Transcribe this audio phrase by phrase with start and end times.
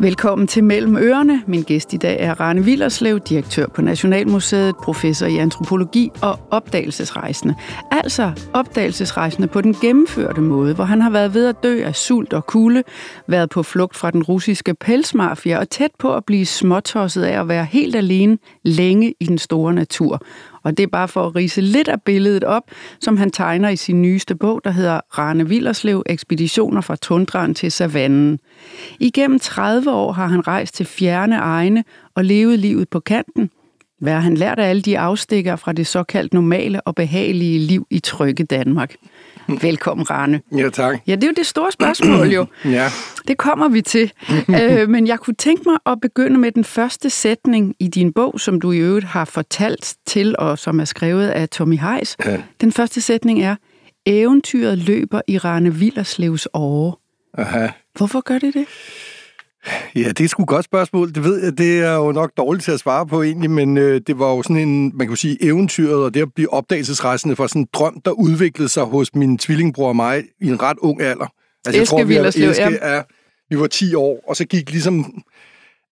[0.00, 1.42] Velkommen til Mellem Ørerne.
[1.46, 7.54] Min gæst i dag er Rane Villerslev, direktør på Nationalmuseet, professor i antropologi og opdagelsesrejsende.
[7.90, 12.32] Altså opdagelsesrejsende på den gennemførte måde, hvor han har været ved at dø af sult
[12.32, 12.82] og kulde,
[13.26, 17.48] været på flugt fra den russiske pelsmafia og tæt på at blive småtosset af at
[17.48, 20.22] være helt alene længe i den store natur.
[20.66, 22.62] Og det er bare for at rise lidt af billedet op,
[23.00, 27.72] som han tegner i sin nyeste bog, der hedder Rane Villerslev, Ekspeditioner fra tundraen til
[27.72, 28.38] savannen.
[29.00, 31.84] Igennem 30 år har han rejst til fjerne egne
[32.14, 33.50] og levet livet på kanten.
[34.00, 37.86] Hvad har han lært af alle de afstikker fra det såkaldt normale og behagelige liv
[37.90, 38.94] i trygge Danmark?
[39.62, 40.40] Velkommen, Rane.
[40.56, 40.98] Ja, tak.
[41.06, 42.46] Ja, det er jo det store spørgsmål jo.
[42.64, 42.88] ja.
[43.28, 44.12] Det kommer vi til.
[44.60, 48.40] øh, men jeg kunne tænke mig at begynde med den første sætning i din bog,
[48.40, 52.16] som du i øvrigt har fortalt til, og som er skrevet af Tommy Heis.
[52.24, 52.42] Ja.
[52.60, 53.56] Den første sætning er,
[54.06, 56.92] eventyret løber i Rane Villerslevs åre.
[57.38, 57.68] Aha.
[57.96, 58.66] Hvorfor gør det det?
[59.96, 61.14] Ja, det er sgu et godt spørgsmål.
[61.14, 64.00] Det ved jeg, det er jo nok dårligt til at svare på egentlig, men øh,
[64.06, 67.46] det var jo sådan en, man kan sige, eventyret, og det at blive opdagelsesrejsende for
[67.46, 71.02] sådan en drøm, der udviklede sig hos min tvillingbror og mig i en ret ung
[71.02, 71.26] alder.
[71.66, 73.02] Altså, jeg tror, vi er, Eske er,
[73.50, 75.22] vi var 10 år, og så gik ligesom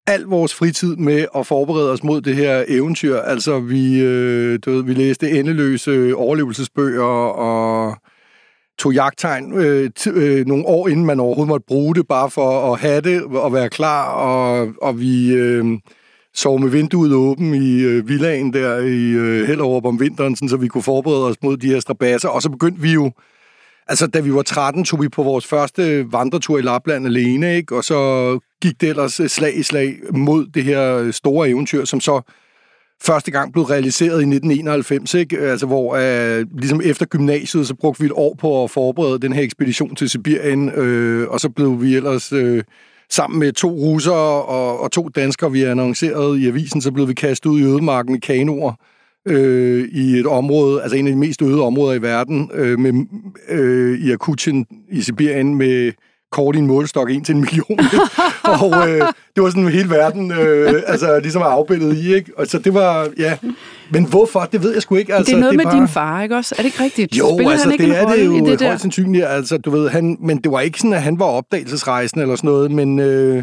[0.06, 3.16] al vores fritid med at forberede os mod det her eventyr.
[3.16, 7.96] Altså, vi, øh, du ved, vi læste endeløse overlevelsesbøger og
[8.78, 12.72] tog jagttegn øh, t- øh, nogle år inden man overhovedet måtte bruge det, bare for
[12.72, 15.78] at have det og være klar, og, og vi øh,
[16.34, 20.56] sov med vinduet åben i øh, villaen der i øh, Hellerup om vinteren, sådan, så
[20.56, 23.12] vi kunne forberede os mod de her strabasser, og så begyndte vi jo
[23.88, 27.76] Altså, da vi var 13, tog vi på vores første vandretur i Lapland alene, ikke?
[27.76, 32.20] og så gik det ellers slag i slag mod det her store eventyr, som så
[33.06, 35.38] første gang blev realiseret i 1991, ikke?
[35.38, 39.32] Altså, hvor øh, ligesom efter gymnasiet, så brugte vi et år på at forberede den
[39.32, 42.32] her ekspedition til Sibirien, øh, og så blev vi ellers...
[42.32, 42.62] Øh,
[43.10, 47.14] sammen med to russere og, og to danskere, vi annoncerede i avisen, så blev vi
[47.14, 48.72] kastet ud i ødemarken i kanoer
[49.28, 53.06] øh, i et område, altså en af de mest øde områder i verden, øh, med,
[53.48, 55.92] øh, i Akutien i Sibirien, med
[56.34, 57.78] kort i en målestok, en til en million.
[58.62, 59.00] og øh,
[59.34, 62.32] det var sådan hele verden, øh, altså ligesom er afbildet i, ikke?
[62.36, 63.36] Og så det var, ja.
[63.90, 65.14] Men hvorfor, det ved jeg sgu ikke.
[65.14, 65.76] Altså, det er noget det med bare...
[65.76, 66.54] din far, ikke også?
[66.58, 67.18] Er det ikke rigtigt?
[67.18, 69.88] Jo, Spiller altså han ikke det er det jo det højst sandsynligt, altså du ved,
[69.88, 73.42] han, men det var ikke sådan, at han var opdagelsesrejsende eller sådan noget, men, øh,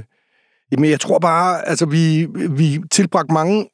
[0.77, 3.67] men jeg tror bare, altså vi, vi tilbragte mange,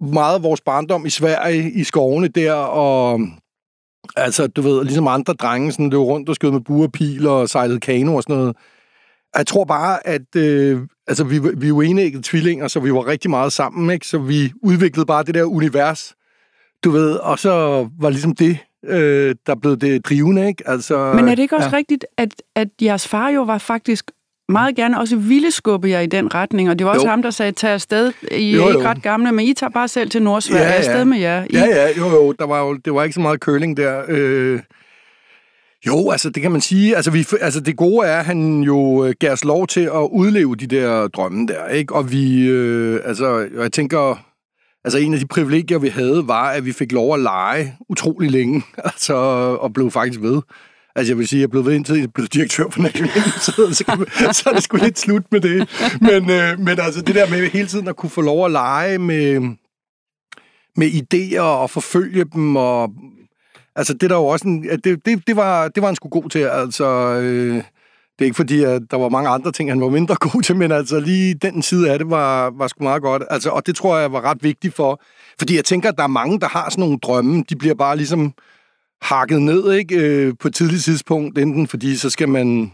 [0.00, 3.20] meget af vores barndom i Sverige, i skovene der, og
[4.16, 7.48] Altså, du ved, ligesom andre drenge, sådan, det var rundt og skød med buerpil og
[7.48, 8.56] sejlede kano og sådan noget.
[9.36, 13.06] Jeg tror bare, at øh, altså, vi, vi er jo enægget tvillinger, så vi var
[13.06, 14.06] rigtig meget sammen, ikke?
[14.06, 16.14] Så vi udviklede bare det der univers,
[16.84, 20.68] du ved, og så var ligesom det, øh, der blev det drivende, ikke?
[20.68, 21.76] Altså, Men er det ikke også ja.
[21.76, 24.10] rigtigt, at, at jeres far jo var faktisk
[24.48, 27.10] meget gerne også ville skubbe jer i den retning, og det var også jo.
[27.10, 28.12] ham, der sagde, tag afsted.
[28.30, 28.88] I jo, er ikke jo.
[28.88, 30.64] ret gamle, men I tager bare selv til Nordsverige.
[30.64, 30.76] Ja, ja.
[30.76, 31.44] afsted med jer.
[31.44, 31.46] I...
[31.52, 32.32] Ja, ja, jo, jo.
[32.32, 34.02] Der var jo, det var ikke så meget curling der.
[34.08, 34.60] Øh,
[35.86, 36.96] jo, altså det kan man sige.
[36.96, 40.08] Altså, vi, altså det gode er, at han jo øh, gav os lov til at
[40.12, 41.94] udleve de der drømme der, ikke?
[41.94, 44.24] Og vi, øh, altså, jeg tænker,
[44.84, 48.30] altså en af de privilegier, vi havde, var, at vi fik lov at lege utrolig
[48.30, 49.14] længe, altså,
[49.60, 50.40] og blev faktisk ved.
[50.96, 53.84] Altså jeg vil sige, at jeg blev ved indtil jeg blev direktør for Nationalmuseet, så,
[54.32, 55.68] så er det sgu lidt slut med det.
[56.00, 58.98] Men, øh, men altså det der med hele tiden at kunne få lov at lege
[58.98, 59.40] med,
[60.76, 62.92] med idéer og forfølge dem og
[63.78, 66.28] Altså, det der jo også en, det, det, det, var, det var han sgu god
[66.30, 66.86] til, altså...
[67.22, 67.62] Øh,
[68.18, 70.56] det er ikke fordi, at der var mange andre ting, han var mindre god til,
[70.56, 73.22] men altså lige den side af det var, var sgu meget godt.
[73.30, 75.00] Altså, og det tror jeg var ret vigtigt for,
[75.38, 77.96] fordi jeg tænker, at der er mange, der har sådan nogle drømme, de bliver bare
[77.96, 78.32] ligesom
[79.02, 79.96] hakket ned, ikke?
[79.96, 82.72] Øh, på et tidligt tidspunkt, enten fordi så skal man,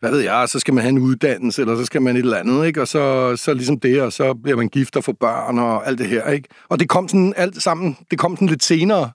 [0.00, 2.36] hvad ved jeg, så skal man have en uddannelse, eller så skal man et eller
[2.36, 2.80] andet, ikke?
[2.80, 5.98] Og så, så ligesom det, og så bliver man gift og får børn og alt
[5.98, 6.48] det her, ikke?
[6.68, 9.10] Og det kom sådan alt sammen, det kom sådan lidt senere.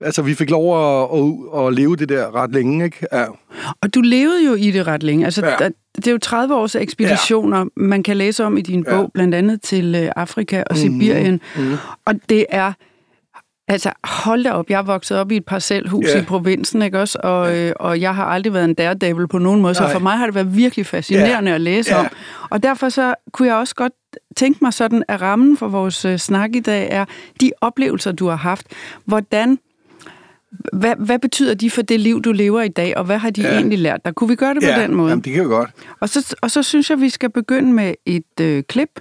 [0.00, 3.06] Altså, vi fik lov at, at, at leve det der ret længe, ikke?
[3.12, 3.24] Ja.
[3.82, 5.24] Og du levede jo i det ret længe.
[5.24, 5.68] Altså, ja.
[5.96, 7.64] det er jo 30 års ekspeditioner, ja.
[7.76, 9.06] man kan læse om i din bog, ja.
[9.14, 11.00] blandt andet til øh, Afrika og mm-hmm.
[11.00, 11.40] Sibirien.
[11.56, 11.76] Mm-hmm.
[12.04, 12.72] Og det er...
[13.68, 16.22] Altså, hold da op, jeg er vokset op i et parcelhus yeah.
[16.22, 17.18] i provinsen, ikke også?
[17.22, 19.88] Og, øh, og jeg har aldrig været en daredevil på nogen måde, Nej.
[19.88, 21.54] så for mig har det været virkelig fascinerende yeah.
[21.54, 22.00] at læse yeah.
[22.00, 22.06] om.
[22.50, 23.92] Og derfor så kunne jeg også godt
[24.36, 27.04] tænke mig sådan, at rammen for vores øh, snak i dag er
[27.40, 28.66] de oplevelser, du har haft.
[29.04, 29.58] Hvordan
[30.72, 33.42] hvad, hvad betyder de for det liv, du lever i dag, og hvad har de
[33.42, 33.54] ja.
[33.54, 34.14] egentlig lært dig?
[34.14, 35.08] Kunne vi gøre det på ja, den måde?
[35.08, 35.70] Jamen, det kan vi godt.
[36.00, 39.00] Og så, og så synes jeg, vi skal begynde med et øh, klip,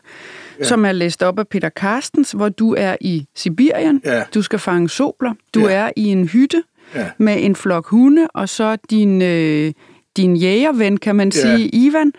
[0.60, 0.64] ja.
[0.64, 4.24] som er læst op af Peter Carstens, hvor du er i Sibirien, ja.
[4.34, 5.74] du skal fange sobler, du ja.
[5.74, 6.64] er i en hytte
[6.96, 7.10] ja.
[7.18, 9.74] med en flok hunde, og så din, øh,
[10.18, 11.70] din jægerven, kan man sige, ja.
[11.74, 12.14] Ivan,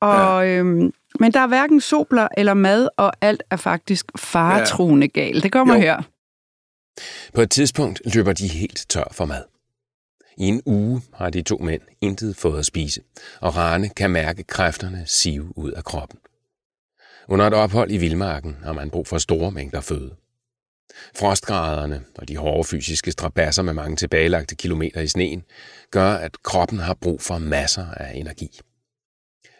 [0.00, 0.58] Og, ja.
[0.58, 5.20] øhm, men der er hverken sobler eller mad, og alt er faktisk faretruende ja.
[5.20, 5.42] galt.
[5.42, 5.80] Det kommer jo.
[5.80, 6.02] her.
[7.34, 9.42] På et tidspunkt løber de helt tør for mad.
[10.38, 13.00] I en uge har de to mænd intet fået at spise,
[13.40, 16.18] og Rane kan mærke kræfterne sive ud af kroppen.
[17.28, 20.16] Under et ophold i vildmarken har man brug for store mængder føde.
[21.16, 25.44] Frostgraderne og de hårde fysiske strabasser med mange tilbagelagte kilometer i sneen
[25.90, 28.60] gør, at kroppen har brug for masser af energi.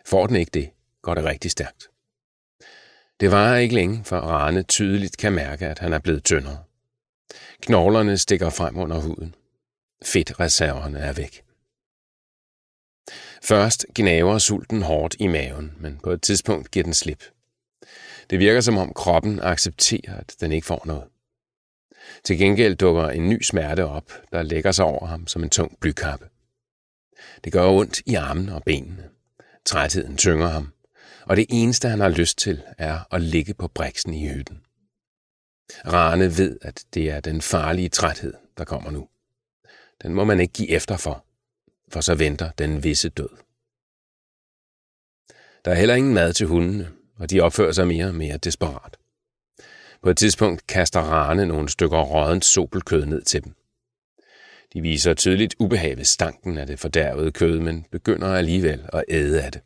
[0.07, 0.71] Får den ikke det,
[1.03, 1.89] går det rigtig stærkt.
[3.21, 6.59] Det varer ikke længe, før Rane tydeligt kan mærke, at han er blevet tyndere.
[7.61, 9.35] Knoglerne stikker frem under huden.
[10.05, 11.43] Fedtreserverne er væk.
[13.43, 17.25] Først gnaver sulten hårdt i maven, men på et tidspunkt giver den slip.
[18.31, 21.05] Det virker som om kroppen accepterer, at den ikke får noget.
[22.25, 25.81] Til gengæld dukker en ny smerte op, der lægger sig over ham som en tung
[25.81, 26.29] blykappe.
[27.45, 29.09] Det gør ondt i armene og benene.
[29.65, 30.73] Trætheden tynger ham,
[31.25, 34.63] og det eneste, han har lyst til, er at ligge på briksen i hytten.
[35.87, 39.09] Rane ved, at det er den farlige træthed, der kommer nu.
[40.03, 41.25] Den må man ikke give efter for,
[41.89, 43.29] for så venter den visse død.
[45.65, 48.97] Der er heller ingen mad til hundene, og de opfører sig mere og mere desperat.
[50.03, 53.55] På et tidspunkt kaster Rane nogle stykker rådent sopelkød ned til dem.
[54.73, 59.43] De viser tydeligt ubehag ved stanken af det fordærvede kød, men begynder alligevel at æde
[59.43, 59.61] af det.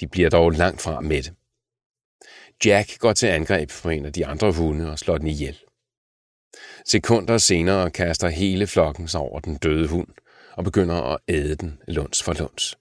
[0.00, 1.32] De bliver dog langt fra med det.
[2.64, 5.58] Jack går til angreb på en af de andre hunde og slår den ihjel.
[6.86, 10.08] Sekunder senere kaster hele flokken sig over den døde hund
[10.52, 12.78] og begynder at æde den lunds for lunds.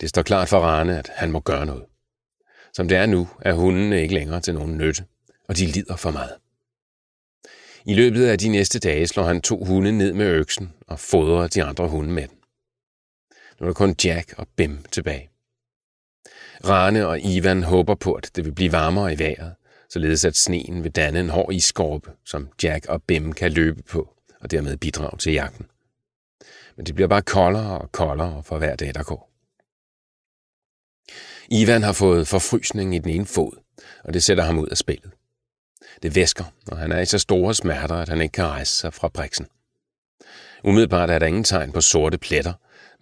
[0.00, 1.84] Det står klart for Rane, at han må gøre noget.
[2.74, 5.04] Som det er nu, er hundene ikke længere til nogen nytte,
[5.48, 6.32] og de lider for meget.
[7.84, 11.46] I løbet af de næste dage slår han to hunde ned med øksen og fodrer
[11.48, 12.36] de andre hunde med den.
[13.60, 15.30] Nu er der kun Jack og Bim tilbage.
[16.64, 19.54] Rane og Ivan håber på, at det vil blive varmere i vejret,
[19.88, 24.14] således at sneen vil danne en hård iskorpe, som Jack og Bim kan løbe på,
[24.40, 25.66] og dermed bidrage til jagten.
[26.76, 29.31] Men det bliver bare koldere og koldere for hver dag, der går.
[31.54, 33.52] Ivan har fået forfrysning i den ene fod,
[34.04, 35.10] og det sætter ham ud af spillet.
[36.02, 38.94] Det væsker, og han er i så store smerter, at han ikke kan rejse sig
[38.94, 39.46] fra briksen.
[40.64, 42.52] Umiddelbart er der ingen tegn på sorte pletter,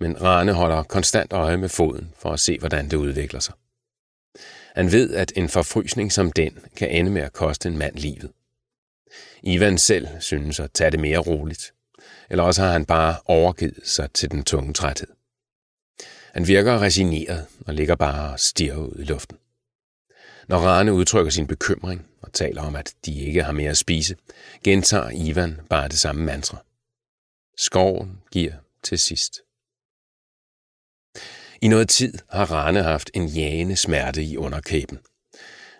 [0.00, 3.54] men Rane holder konstant øje med foden for at se, hvordan det udvikler sig.
[4.74, 8.30] Han ved, at en forfrysning som den kan ende med at koste en mand livet.
[9.42, 11.72] Ivan selv synes at tage det mere roligt,
[12.30, 15.19] eller også har han bare overgivet sig til den tunge træthed.
[16.32, 19.36] Han virker resigneret og ligger bare og stiger ud i luften.
[20.48, 24.16] Når Rane udtrykker sin bekymring og taler om, at de ikke har mere at spise,
[24.64, 26.64] gentager Ivan bare det samme mantra.
[27.56, 29.40] Skoven giver til sidst.
[31.62, 34.98] I noget tid har Rane haft en jagende smerte i underkæben.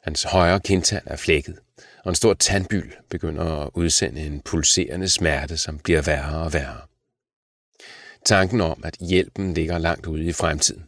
[0.03, 1.59] Hans højre kindtand er flækket,
[2.05, 6.90] og en stor tandbyld begynder at udsende en pulserende smerte, som bliver værre og værre.
[8.25, 10.85] Tanken om, at hjælpen ligger langt ude i fremtiden,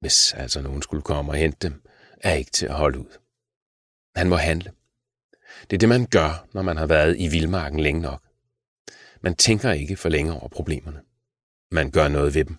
[0.00, 1.82] hvis altså nogen skulle komme og hente dem,
[2.20, 3.18] er ikke til at holde ud.
[4.16, 4.72] Han må handle.
[5.70, 8.22] Det er det, man gør, når man har været i vildmarken længe nok.
[9.20, 11.00] Man tænker ikke for længe over problemerne.
[11.70, 12.56] Man gør noget ved dem.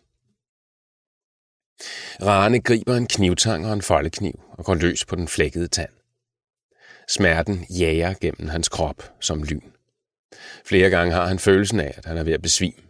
[2.21, 5.91] Rane griber en knivtang og en foldekniv og går løs på den flækkede tand.
[7.07, 9.71] Smerten jager gennem hans krop som lyn.
[10.65, 12.88] Flere gange har han følelsen af, at han er ved at besvime.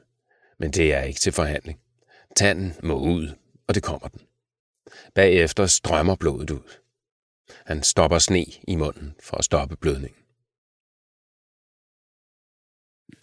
[0.59, 1.79] Men det er ikke til forhandling.
[2.35, 3.29] Tanden må ud,
[3.67, 4.21] og det kommer den.
[5.15, 6.79] Bagefter strømmer blodet ud.
[7.65, 10.19] Han stopper sne i munden for at stoppe blødningen.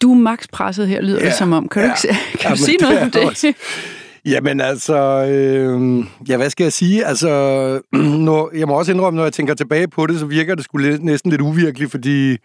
[0.01, 1.69] Du er max presset her, lyder ja, det som om.
[1.69, 3.23] Kan du, ja, ikke, kan du sige noget om det?
[3.23, 3.53] Også.
[4.25, 4.97] Jamen altså,
[5.29, 7.05] øh, ja, hvad skal jeg sige?
[7.05, 7.29] Altså,
[8.27, 10.97] når, jeg må også indrømme, når jeg tænker tilbage på det, så virker det skulle
[10.97, 12.37] næsten lidt uvirkeligt, fordi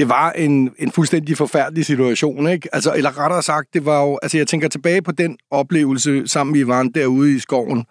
[0.00, 2.68] det var en, en fuldstændig forfærdelig situation, ikke?
[2.74, 6.52] Altså, eller rettere sagt, det var jo, altså jeg tænker tilbage på den oplevelse sammen
[6.52, 7.84] med Ivan derude i skoven,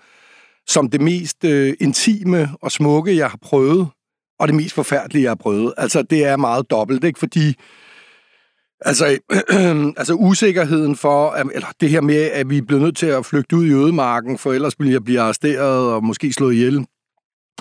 [0.68, 3.88] som det mest øh, intime og smukke, jeg har prøvet,
[4.39, 5.74] og det mest forfærdelige, jeg har prøvet.
[5.78, 7.20] Altså, det er meget dobbelt, ikke?
[7.20, 7.56] Fordi
[8.82, 13.06] Altså, øh, altså usikkerheden for, eller det her med, at vi er blevet nødt til
[13.06, 16.86] at flygte ud i ødemarken, for ellers ville jeg blive arresteret og måske slået ihjel.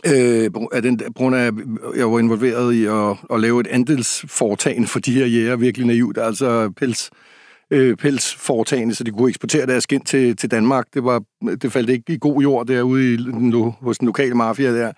[0.06, 1.54] Øh, af den, på grund af, at
[1.96, 6.18] jeg var involveret i at, at lave et andelsforetagende for de her jæger, virkelig naivt,
[6.18, 7.10] altså pels,
[7.70, 10.86] øh, pelsforetagende, så de kunne eksportere deres skind til, til Danmark.
[10.94, 11.22] Det, var,
[11.62, 13.18] det faldt ikke i god jord derude i,
[13.80, 14.92] hos den lokale mafia der.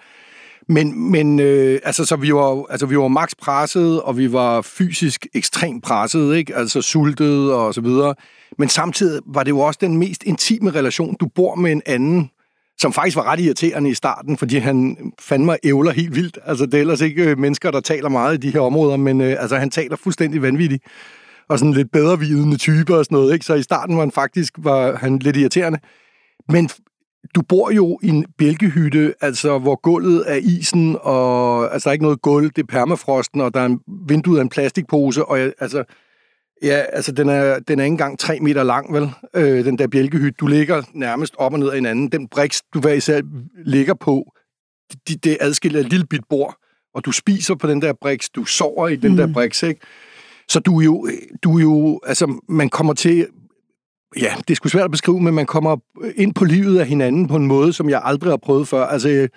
[0.69, 4.63] Men, men øh, altså, så vi var, altså, vi var max presset, og vi var
[4.63, 6.57] fysisk ekstremt presset, ikke?
[6.57, 8.15] Altså sultet og så videre.
[8.59, 11.17] Men samtidig var det jo også den mest intime relation.
[11.21, 12.31] Du bor med en anden,
[12.81, 16.39] som faktisk var ret irriterende i starten, fordi han fandt mig ævler helt vildt.
[16.47, 19.21] Altså, det er ellers ikke øh, mennesker, der taler meget i de her områder, men
[19.21, 20.85] øh, altså, han taler fuldstændig vanvittigt.
[21.49, 23.47] Og sådan lidt bedrevidende type og sådan noget, ikke?
[23.47, 25.79] Så i starten var han faktisk var han lidt irriterende.
[26.49, 26.71] Men
[27.35, 31.93] du bor jo i en bjælkehytte, altså, hvor gulvet er isen, og altså, der er
[31.93, 35.41] ikke noget gulv, det er permafrosten, og der er en vindue af en plastikpose, og
[35.41, 35.85] jeg, altså,
[36.63, 39.11] Ja, altså den er, den er ikke engang tre meter lang, vel?
[39.35, 40.37] Øh, den der bjælkehytte.
[40.41, 42.09] Du ligger nærmest op og ned af hinanden.
[42.09, 43.21] Den briks, du hver især
[43.65, 44.33] ligger på,
[45.09, 46.57] det, det adskiller et lille bit bord,
[46.95, 49.17] og du spiser på den der briks, du sover i den mm.
[49.17, 49.81] der briks, ikke?
[50.49, 51.09] Så du er jo,
[51.43, 53.27] du er jo, altså man kommer til,
[54.17, 55.77] ja, det er sgu svært at beskrive, men man kommer
[56.17, 58.87] ind på livet af hinanden på en måde, som jeg aldrig har prøvet før.
[58.87, 59.29] Altså,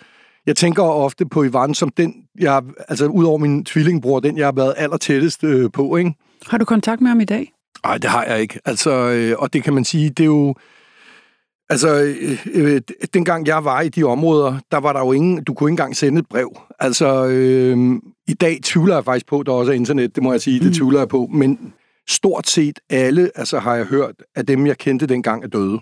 [0.46, 4.48] jeg tænker ofte på Ivan som den, jeg, altså ud over min tvillingbror, den jeg
[4.48, 6.14] har været aller tættest øh, på, ikke?
[6.48, 7.54] Har du kontakt med ham i dag?
[7.86, 8.60] Nej, det har jeg ikke.
[8.66, 10.56] Altså, øh, og det kan man sige, det er jo...
[11.70, 12.82] Altså, øh, øh,
[13.14, 15.44] dengang jeg var i de områder, der var der jo ingen...
[15.44, 16.58] Du kunne ikke engang sende et brev.
[16.80, 17.78] Altså, øh,
[18.28, 20.60] i dag tvivler jeg faktisk på, at der også er internet, det må jeg sige,
[20.60, 20.74] det mm.
[20.74, 21.30] tvivler jeg på.
[21.34, 21.74] Men
[22.10, 25.80] stort set alle, altså har jeg hørt, at dem, jeg kendte dengang, er døde.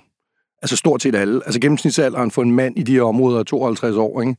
[0.61, 1.41] Altså stort set alle.
[1.45, 4.35] Altså gennemsnitsalderen for en mand i de her områder er 52 år, ikke?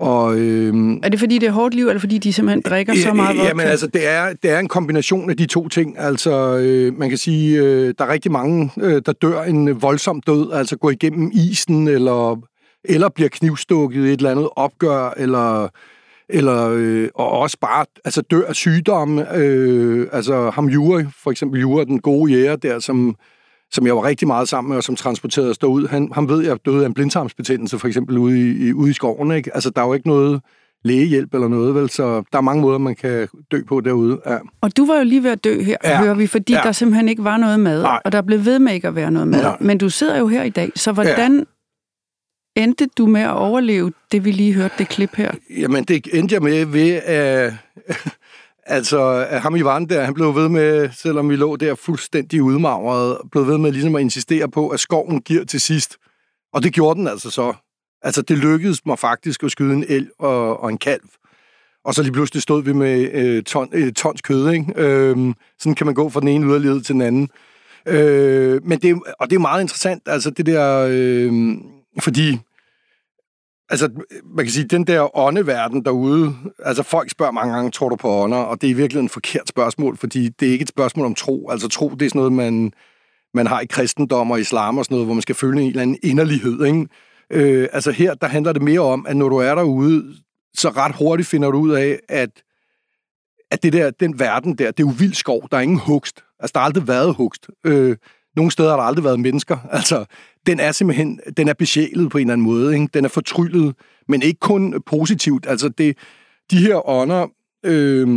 [0.00, 3.12] Og, øhm, er det fordi, det er hårdt liv, eller fordi de simpelthen drikker så
[3.12, 3.48] meget vodka?
[3.48, 5.98] Jamen altså, det er, det er en kombination af de to ting.
[5.98, 10.20] Altså, øh, man kan sige, øh, der er rigtig mange, øh, der dør en voldsom
[10.20, 12.42] død, altså går igennem isen, eller,
[12.84, 15.68] eller bliver knivstukket i et eller andet opgør, eller
[16.32, 19.36] eller øh, og også bare altså dør af sygdomme.
[19.36, 23.16] Øh, altså ham Jure, for eksempel Jure, den gode jæger der, som
[23.72, 25.88] som jeg var rigtig meget sammen med, og som transporterede os derud.
[25.88, 28.90] Han, han ved, at jeg døde af en blindtarmsbetændelse, for eksempel ude i, i, ude
[28.90, 29.32] i skoven.
[29.32, 29.54] Ikke?
[29.54, 30.40] Altså, der er jo ikke noget
[30.84, 31.90] lægehjælp eller noget, vel?
[31.90, 34.20] Så der er mange måder, man kan dø på derude.
[34.26, 34.38] Ja.
[34.60, 36.02] Og du var jo lige ved at dø her, ja.
[36.02, 36.60] hører vi, fordi ja.
[36.64, 38.00] der simpelthen ikke var noget mad, Nej.
[38.04, 39.42] og der blev ved med ikke at være noget mad.
[39.42, 39.56] Nej.
[39.60, 41.46] Men du sidder jo her i dag, så hvordan
[42.56, 42.62] ja.
[42.62, 45.32] endte du med at overleve det, vi lige hørte, det klip her?
[45.58, 47.52] Jamen, det endte jeg med ved at...
[48.66, 53.18] Altså, ham i vand der, han blev ved med, selvom vi lå der fuldstændig udmagret,
[53.32, 55.96] blev ved med ligesom at insistere på, at skoven giver til sidst.
[56.52, 57.54] Og det gjorde den altså så.
[58.02, 61.02] Altså, det lykkedes mig faktisk at skyde en el og, og en kalv.
[61.84, 64.72] Og så lige pludselig stod vi med øh, ton, øh, tons kød, ikke?
[64.76, 67.28] Øh, sådan kan man gå fra den ene yderlighed til den anden.
[67.86, 71.32] Øh, men det, og det er meget interessant, altså det der, øh,
[72.00, 72.38] fordi
[73.70, 73.90] Altså,
[74.24, 78.08] man kan sige, den der åndeverden derude, altså folk spørger mange gange, tror du på
[78.08, 78.38] ånder?
[78.38, 81.14] Og det er i virkeligheden et forkert spørgsmål, fordi det er ikke et spørgsmål om
[81.14, 81.50] tro.
[81.50, 82.72] Altså tro, det er sådan noget, man,
[83.34, 85.82] man har i kristendom og islam og sådan noget, hvor man skal føle en eller
[85.82, 86.86] anden inderlighed, ikke?
[87.32, 90.14] Øh, altså her, der handler det mere om, at når du er derude,
[90.54, 92.30] så ret hurtigt finder du ud af, at,
[93.50, 96.24] at det der, den verden der, det er jo vild skov, der er ingen hugst.
[96.40, 97.48] Altså, der har aldrig været hugst.
[97.66, 97.96] Øh,
[98.36, 99.56] nogle steder har der aldrig været mennesker.
[99.78, 100.04] Altså,
[100.46, 102.74] den er simpelthen, den er besjælet på en eller anden måde.
[102.74, 102.88] Ikke?
[102.94, 103.74] Den er fortryllet,
[104.08, 105.46] men ikke kun positivt.
[105.48, 105.98] Altså, det,
[106.50, 107.26] de her ånder,
[107.64, 108.08] øh,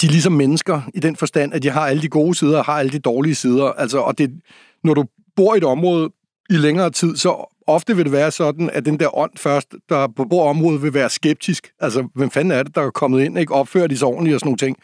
[0.00, 2.64] de er ligesom mennesker i den forstand, at de har alle de gode sider og
[2.64, 3.64] har alle de dårlige sider.
[3.64, 4.40] Altså, og det,
[4.84, 5.04] når du
[5.36, 6.10] bor i et område
[6.50, 10.06] i længere tid, så ofte vil det være sådan, at den der ånd først, der
[10.06, 11.72] på området vil være skeptisk.
[11.80, 13.54] Altså, hvem fanden er det, der er kommet ind, ikke?
[13.54, 14.76] Opfører de sig ordentligt og sådan nogle ting.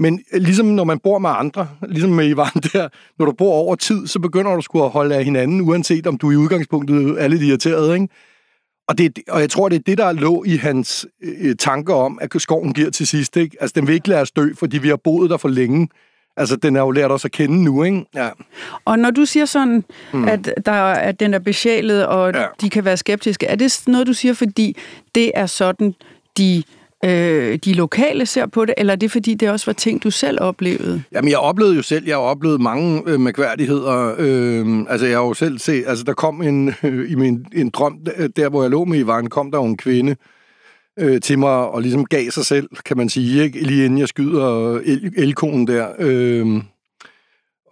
[0.00, 2.88] Men øh, ligesom når man bor med andre, ligesom med Ivan der,
[3.18, 6.18] når du bor over tid, så begynder du sgu at holde af hinanden, uanset om
[6.18, 8.08] du i udgangspunktet er lidt irriteret, ikke?
[8.88, 12.18] Og, det, og jeg tror, det er det, der lå i hans øh, tanker om,
[12.22, 13.56] at skoven giver til sidst, ikke?
[13.60, 15.88] Altså, den vil ikke lade os dø, fordi vi har boet der for længe.
[16.36, 18.04] Altså, den er jo lært os at kende nu, ikke?
[18.14, 18.28] Ja.
[18.84, 20.28] Og når du siger sådan, mm.
[20.28, 22.46] at, der, at den er besjælet, og ja.
[22.60, 24.76] de kan være skeptiske, er det noget, du siger, fordi
[25.14, 25.94] det er sådan,
[26.38, 26.62] de
[27.04, 30.10] øh, de lokale ser på det, eller er det fordi, det også var ting, du
[30.10, 31.02] selv oplevede?
[31.12, 34.14] Jamen, jeg oplevede jo selv, jeg har oplevet mange øh, mærkværdigheder.
[34.18, 37.70] Øh, altså, jeg har jo selv set, altså, der kom en, øh, i min en
[37.70, 40.16] drøm, øh, der hvor jeg lå med Ivan, kom der jo en kvinde
[40.98, 43.60] øh, til mig, og ligesom gav sig selv, kan man sige, ikke?
[43.62, 45.88] lige inden jeg skyder øh, el- elkonen der.
[45.98, 46.62] Øh,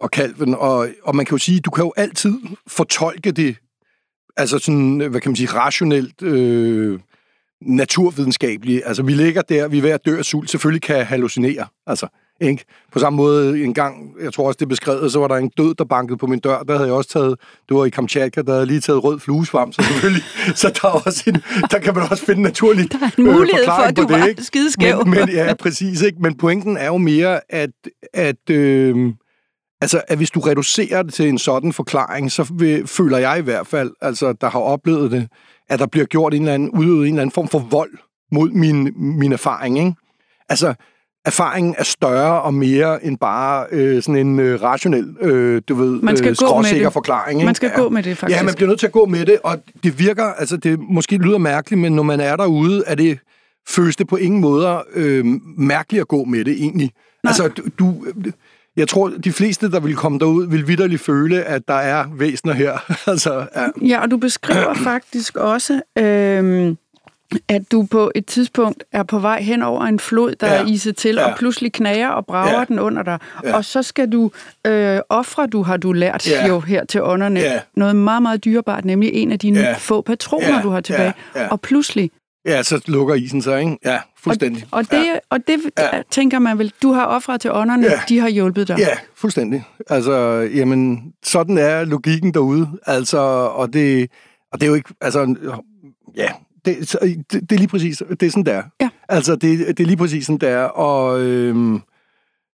[0.01, 2.33] og kalven, og, og man kan jo sige, du kan jo altid
[2.67, 3.55] fortolke det,
[4.37, 6.99] altså sådan, hvad kan man sige, rationelt, øh,
[7.61, 8.85] naturvidenskabelige.
[8.87, 10.49] Altså, vi ligger der, vi er ved at dø af sult.
[10.49, 11.65] Selvfølgelig kan hallucinere.
[11.87, 12.07] Altså,
[12.41, 12.65] ikke?
[12.93, 15.51] På samme måde en gang, jeg tror også, det er beskrevet, så var der en
[15.57, 16.63] død, der bankede på min dør.
[16.63, 17.35] Der havde jeg også taget,
[17.69, 20.23] det var i Kamchatka, der havde lige taget rød fluesvamp, så selvfølgelig,
[20.55, 21.35] så der, er også en,
[21.71, 24.09] der kan man også finde naturligt Der er en mulighed øh, for, at du det,
[24.09, 24.43] var ikke?
[24.43, 25.05] skideskæv.
[25.05, 26.17] Men, men, ja, præcis, ikke?
[26.21, 27.71] Men pointen er jo mere, at,
[28.13, 29.13] at øh,
[29.81, 33.41] Altså, at hvis du reducerer det til en sådan forklaring, så vil, føler jeg i
[33.41, 35.27] hvert fald, altså, der har oplevet det,
[35.69, 37.91] at der bliver gjort en eller anden, udøvet en eller anden form for vold
[38.31, 39.93] mod min, min erfaring, ikke?
[40.49, 40.73] Altså,
[41.25, 46.01] erfaringen er større og mere end bare øh, sådan en øh, rationel, øh, du ved,
[46.01, 46.93] Man skal øh, gå med det.
[46.93, 47.39] forklaring.
[47.39, 47.45] Ikke?
[47.45, 47.81] Man skal ja.
[47.81, 48.39] gå med det, faktisk.
[48.39, 51.17] Ja, man bliver nødt til at gå med det, og det virker, altså det måske
[51.17, 53.19] lyder mærkeligt, men når man er derude, er det,
[53.67, 55.25] føles det på ingen måder øh,
[55.57, 56.91] mærkeligt at gå med det egentlig.
[57.23, 57.29] Nej.
[57.29, 57.95] Altså, du, du,
[58.77, 62.53] jeg tror, de fleste, der vil komme derud, vil vidderligt føle, at der er væsener
[62.53, 62.91] her.
[63.11, 63.67] altså, ja.
[63.87, 66.77] Ja, og du beskriver faktisk også, øhm,
[67.49, 70.61] at du på et tidspunkt er på vej hen over en flod, der Ja.
[70.61, 71.31] er iset til, Ja.
[71.31, 72.65] og pludselig knager og brager Ja.
[72.67, 73.17] den under dig.
[73.43, 73.55] Ja.
[73.55, 74.31] Og så skal du
[74.67, 76.47] øh, ofre, du har du lært Ja.
[76.47, 77.59] jo her til ånderne, Ja.
[77.75, 79.73] noget meget, meget dyrebart, nemlig en af dine Ja.
[79.77, 80.61] få patroner, Ja.
[80.61, 81.13] du har tilbage.
[81.35, 81.41] Ja.
[81.41, 81.47] Ja.
[81.47, 82.11] Og pludselig
[82.45, 83.77] ja, så lukker isen sig, ikke?
[83.85, 84.65] Ja, fuldstændig.
[84.71, 85.17] Og, og det, ja.
[85.29, 86.01] og det Ja.
[86.11, 88.01] tænker man vel, du har offret til ånderne, Ja.
[88.09, 88.77] de har hjulpet dig.
[88.79, 89.63] Ja, fuldstændig.
[89.89, 90.13] Altså,
[90.55, 92.67] jamen, sådan er logikken derude.
[92.85, 93.17] Altså,
[93.47, 94.09] og det,
[94.51, 95.35] og det er jo ikke, altså,
[96.15, 96.27] ja,
[96.65, 98.63] det, så- det, det er lige præcis, det er sådan, der.
[98.81, 98.89] Ja.
[99.09, 100.63] Altså, det, det er lige præcis sådan, der.
[100.63, 101.81] Og, øhm,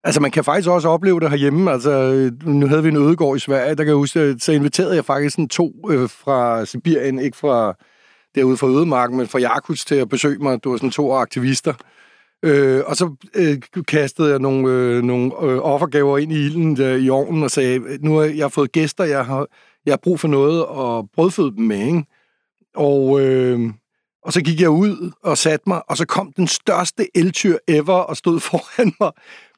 [0.03, 1.71] altså, man kan faktisk også opleve det herhjemme.
[1.71, 5.05] Altså, nu havde vi en ødegård i Sverige, der kan jeg huske, så inviterede jeg
[5.05, 7.75] faktisk sådan to øh, fra Sibirien, ikke fra
[8.35, 10.63] derude fra Ødemarken, men fra Jakuts til at besøge mig.
[10.63, 11.73] Du var sådan to aktivister.
[12.43, 16.99] Øh, og så øh, kastede jeg nogle, øh, nogle øh, offergaver ind i ilden øh,
[16.99, 19.47] i ovnen og sagde, nu har jeg fået gæster, jeg har,
[19.85, 21.87] jeg har brug for noget at brødføde dem med.
[21.87, 22.03] Ikke?
[22.75, 23.59] Og, øh,
[24.25, 27.93] og så gik jeg ud og satte mig, og så kom den største eltyr ever
[27.93, 29.11] og stod foran mig.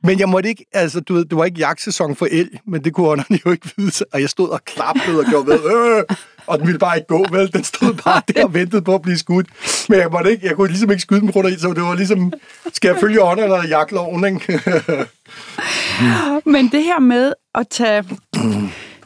[0.04, 2.94] Men jeg måtte ikke, altså du ved, det var ikke jagtsæson for el, men det
[2.94, 4.06] kunne ånderne jo ikke vide.
[4.14, 6.04] Og jeg stod og klappede og gjorde ved, øh,
[6.48, 7.54] og den ville bare ikke gå, vel?
[7.54, 9.48] Den stod bare der og ventede på at blive skudt.
[9.90, 11.96] Men jeg, måtte ikke, jeg kunne ligesom ikke skyde den rundt i, så det var
[11.96, 12.34] ligesom,
[12.74, 14.62] skal jeg følge ånderne eller jagtloven, ikke?
[16.46, 18.04] Men det her med at tage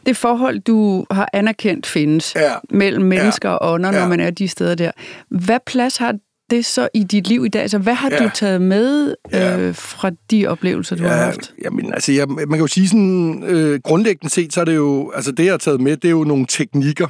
[0.06, 2.52] det forhold, du har anerkendt findes Ja.
[2.70, 3.54] mellem mennesker Ja.
[3.54, 4.08] og ånder, når Ja.
[4.08, 4.90] man er de steder der.
[5.30, 6.14] Hvad plads har
[6.50, 7.62] det så i dit liv i dag?
[7.62, 8.24] Altså, hvad har Ja.
[8.24, 9.58] du taget med Ja.
[9.58, 11.54] øh, fra de oplevelser, du har haft?
[11.64, 15.10] Jamen, altså, jeg, man kan jo sige sådan, øh, grundlæggende set, så er det jo,
[15.14, 17.08] altså det, jeg har taget med, det er jo nogle teknikker.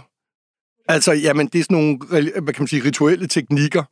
[0.88, 1.98] Altså, jamen, det er sådan nogle,
[2.42, 3.82] hvad kan man sige, rituelle teknikker.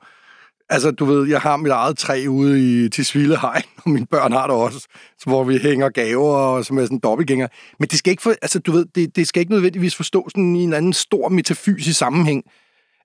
[0.73, 4.47] Altså, du ved, jeg har mit eget træ ude i Tisvildehegn, og mine børn har
[4.47, 4.79] det også,
[5.19, 7.49] så hvor vi hænger gaver, og som er sådan dobbeltgænger.
[7.79, 10.57] Men det skal ikke, for, altså, du ved, det, det skal ikke nødvendigvis forstå sådan
[10.57, 12.43] i en anden stor metafysisk sammenhæng.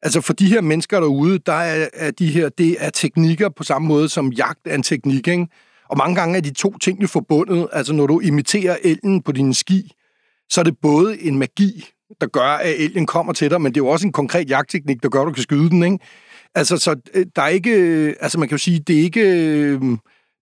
[0.02, 3.64] Altså for de her mennesker derude, der er, er de her, det er teknikker på
[3.64, 5.48] samme måde som jagt er en teknik, ikke?
[5.90, 7.68] Og mange gange er de to ting jo forbundet.
[7.72, 9.92] Altså når du imiterer elgen på din ski,
[10.50, 11.86] så er det både en magi,
[12.22, 15.04] der gør, at elgen kommer til dig, men det er jo også en konkret jagtteknik,
[15.04, 16.00] der gør, at du kan skyde den, ikke?
[16.56, 17.72] Altså, så øh, der er ikke...
[17.72, 19.22] øh, Altså, man kan jo sige, det er ikke...
[19.22, 19.82] øh,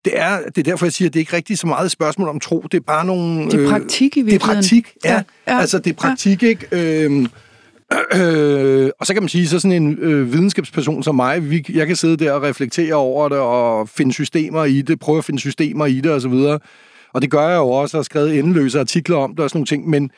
[0.06, 1.92] Det er, det er derfor, jeg siger, at det er ikke rigtig så meget et
[1.92, 2.62] spørgsmål om tro.
[2.72, 3.52] Det er bare nogle...
[3.52, 4.56] Det er praktik i Det er virkeligheden.
[4.56, 5.24] praktik, ja.
[5.48, 5.60] Ja.
[5.60, 6.48] Altså, det er praktik, ja.
[6.48, 6.68] ikke?
[6.72, 7.28] Øhm,
[8.22, 11.88] øh, og så kan man sige, så sådan en øh, videnskabsperson som mig, vi, jeg
[11.88, 15.40] kan sidde der og reflektere over det, og finde systemer i det, prøve at finde
[15.40, 16.60] systemer i det, og så videre.
[17.14, 19.58] Og det gør jeg jo også, og har skrevet endeløse artikler om det og sådan
[19.58, 20.10] nogle ting, men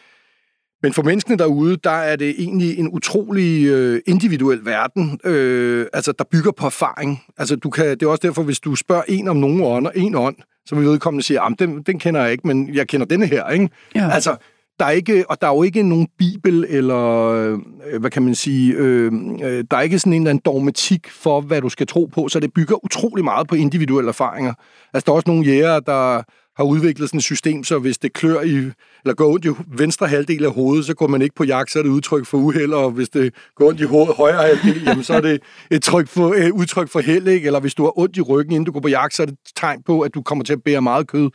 [0.86, 6.12] men for menneskene derude, der er det egentlig en utrolig øh, individuel verden, øh, altså
[6.12, 7.24] der bygger på erfaring.
[7.38, 10.16] Altså du kan, det er også derfor, hvis du spørger en om nogen ånd, en
[10.16, 13.26] ånd, så vil vedkommende sige, at den, den kender jeg ikke, men jeg kender denne
[13.26, 13.50] her.
[13.50, 13.70] Ikke?
[13.96, 14.10] Ja.
[14.10, 14.36] Altså,
[14.80, 17.60] der er ikke, og der er jo ikke nogen bibel, eller øh,
[18.00, 19.12] hvad kan man sige, øh,
[19.44, 22.28] øh, der er ikke sådan en eller anden dogmatik for, hvad du skal tro på,
[22.28, 24.54] så det bygger utrolig meget på individuelle erfaringer.
[24.94, 26.24] Altså, der er også nogle jæger, der
[26.58, 30.08] har udviklet sådan et system, så hvis det klør i, eller går ondt i venstre
[30.08, 32.74] halvdel af hovedet, så går man ikke på jagt, så er det udtryk for uheld,
[32.74, 35.40] og hvis det går ondt i hovedet, højre halvdel, jamen, så er det
[35.72, 37.46] et tryk for, et udtryk for held, ikke?
[37.46, 39.34] eller hvis du har ondt i ryggen, inden du går på jagt, så er det
[39.34, 41.30] et tegn på, at du kommer til at bære meget kød.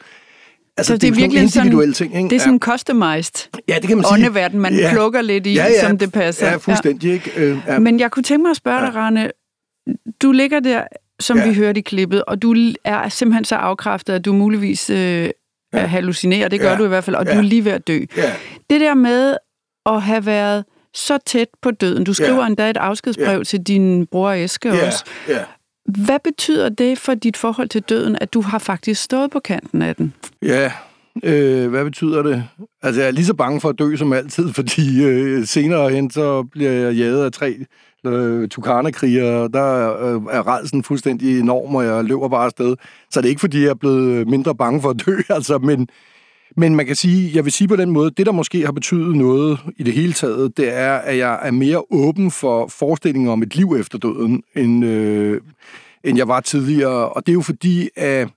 [0.76, 2.28] Altså, Så det er sådan nogle virkelig sådan- individuelle ting, ikke?
[2.28, 4.12] Det er sådan en customized ja, det kan man sige.
[4.14, 4.90] åndeverden, man Ja.
[4.92, 5.88] plukker lidt i, ja, ja.
[5.88, 6.46] som det passer.
[6.50, 7.30] Ja, fuldstændig, ikke?
[7.36, 7.78] Øh, ja.
[7.78, 9.30] Men jeg kunne tænke mig at spørge dig, Rane,
[10.22, 10.82] du ligger der,
[11.20, 11.48] som Ja.
[11.48, 12.54] vi hørte i klippet, og du
[12.84, 15.30] er simpelthen så afkræftet, at du muligvis øh,
[15.74, 15.78] ja.
[15.86, 16.76] hallucinerer, det gør Ja.
[16.76, 17.32] du i hvert fald, og Ja.
[17.32, 17.98] du er lige ved at dø.
[18.16, 18.32] ja.
[18.70, 19.36] Det der med
[19.86, 22.46] at have været så tæt på døden, du skriver Ja.
[22.46, 23.44] endda et afskedsbrev Ja.
[23.44, 25.04] til din bror Eske Ja, også.
[25.28, 25.38] ja.
[26.04, 29.82] Hvad betyder det for dit forhold til døden, at du har faktisk stået på kanten
[29.82, 30.14] af den?
[30.42, 30.72] Ja,
[31.24, 32.44] øh, hvad betyder det?
[32.82, 36.10] Altså, jeg er lige så bange for at dø som altid, fordi øh, senere hen,
[36.10, 37.56] så bliver jeg jaget af tre
[38.06, 42.76] øh, Tukana-krigere, der øh, er rejsen fuldstændig enorm, og jeg løber bare afsted.
[43.10, 45.58] Så det er ikke, fordi jeg er blevet øh, mindre bange for at dø, altså,
[45.58, 45.88] men,
[46.56, 49.16] men man kan sige, jeg vil sige på den måde, det der måske har betydet
[49.16, 53.42] noget i det hele taget, det er, at jeg er mere åben for forestillinger om
[53.42, 55.40] et liv efter døden, end, øh,
[56.04, 57.08] end jeg var tidligere.
[57.08, 58.28] Og det er jo fordi, at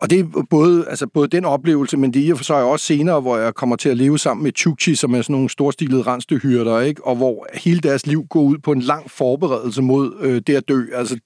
[0.00, 2.62] og det er både, altså både den oplevelse, men det er i og for sig
[2.62, 5.50] også senere, hvor jeg kommer til at leve sammen med Chukchi, som er sådan nogle
[5.50, 7.06] storstilede rensdyrhyrder, ikke?
[7.06, 10.68] og hvor hele deres liv går ud på en lang forberedelse mod øh, det at
[10.68, 10.82] dø.
[10.94, 11.18] Altså,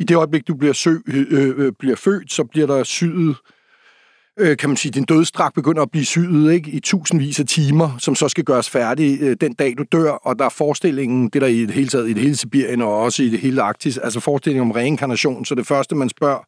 [0.00, 3.36] i det øjeblik, du bliver, sø, øh, øh, bliver født, så bliver der syet
[4.38, 7.96] øh, kan man sige, din dødstrak begynder at blive syet ikke, i tusindvis af timer,
[7.98, 11.42] som så skal gøres færdig øh, den dag, du dør, og der er forestillingen, det
[11.42, 13.98] der i det hele taget, i det hele Sibirien og også i det hele Arktis,
[13.98, 16.46] altså forestillingen om reinkarnation, så det første, man spørger,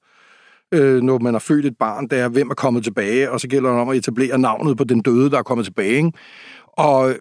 [0.72, 3.48] øh, når man har født et barn, det er, hvem er kommet tilbage, og så
[3.48, 5.96] gælder det om at etablere navnet på den døde, der er kommet tilbage.
[5.96, 6.12] Ikke?
[6.66, 7.14] Og,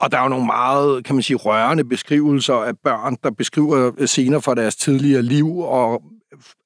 [0.00, 3.92] og der er jo nogle meget, kan man sige, rørende beskrivelser af børn, der beskriver
[3.98, 6.02] øh, scener fra deres tidligere liv, og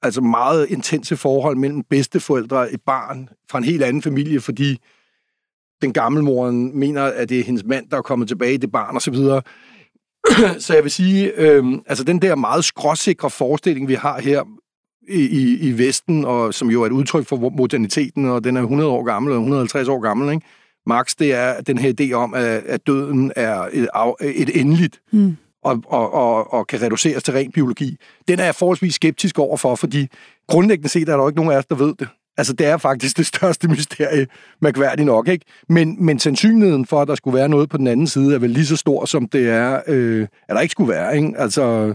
[0.03, 4.79] altså meget intense forhold mellem bedsteforældre og et barn fra en helt anden familie, fordi
[5.83, 8.73] den gamle moren mener, at det er hendes mand, der er kommet tilbage i det
[8.73, 9.43] barn, og så videre.
[10.65, 14.45] så jeg vil sige, øh, altså den der meget skråsikre forestilling, vi har her
[15.09, 18.91] i, i, Vesten, og som jo er et udtryk for moderniteten, og den er 100
[18.91, 20.47] år gammel, eller 150 år gammel, ikke?
[20.87, 23.89] Max, det er den her idé om, at, at døden er et,
[24.21, 25.01] et endeligt.
[25.13, 27.97] Mm og, og, og, og kan reduceres til ren biologi,
[28.29, 30.09] den er jeg forholdsvis skeptisk overfor, fordi
[30.49, 32.09] grundlæggende set er der jo ikke nogen af os, der ved det.
[32.39, 34.27] Altså, det er faktisk det største mysterie,
[34.63, 35.45] mærkværdigt nok, ikke?
[35.69, 38.51] Men, men sandsynligheden for, at der skulle være noget på den anden side, er vel
[38.51, 41.33] lige så stor, som det er, øh, at der ikke skulle være, ikke?
[41.37, 41.95] Altså,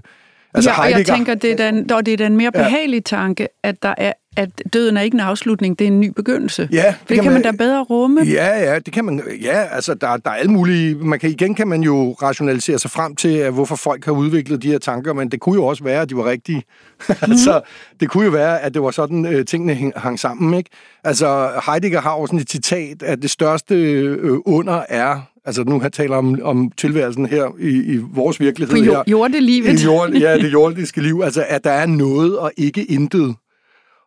[0.54, 3.18] Altså, ja, og Heidegger, jeg tænker, det er, den, det er den mere behagelige ja.
[3.18, 6.70] tanke, at der er at døden er ikke en afslutning, det er en ny begyndelse.
[6.72, 8.22] Ja, det, det kan man, man da bedre rumme.
[8.22, 9.24] Ja, ja, det kan man.
[9.42, 10.96] Ja, altså der, der er alle mulige...
[10.96, 14.64] Man kan, igen kan man jo rationalisere sig frem til, at hvorfor folk har udviklet
[14.64, 16.64] de her tanker, men det kunne jo også være, at de var rigtige.
[17.02, 17.32] Mm.
[17.32, 17.62] altså,
[18.00, 20.70] det kunne jo være, at det var sådan, øh, tingene hang sammen, ikke?
[21.04, 25.82] Altså, Heidegger har jo sådan et citat, at det største øh, under er Altså nu
[25.82, 28.75] jeg talt om, om tilværelsen her i, i vores virkelighed.
[28.75, 29.82] På jo, jordelivet.
[29.82, 31.21] I jord, ja, det jordiske liv.
[31.23, 33.36] Altså, at der er noget og ikke intet.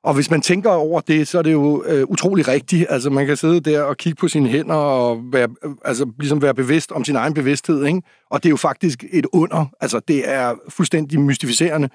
[0.05, 2.87] Og hvis man tænker over det, så er det jo øh, utrolig rigtigt.
[2.89, 5.49] Altså, man kan sidde der og kigge på sine hænder og være,
[5.85, 8.03] altså, ligesom være bevidst om sin egen bevidsthed, ikke?
[8.31, 9.67] Og det er jo faktisk et under.
[9.81, 11.89] Altså, det er fuldstændig mystificerende.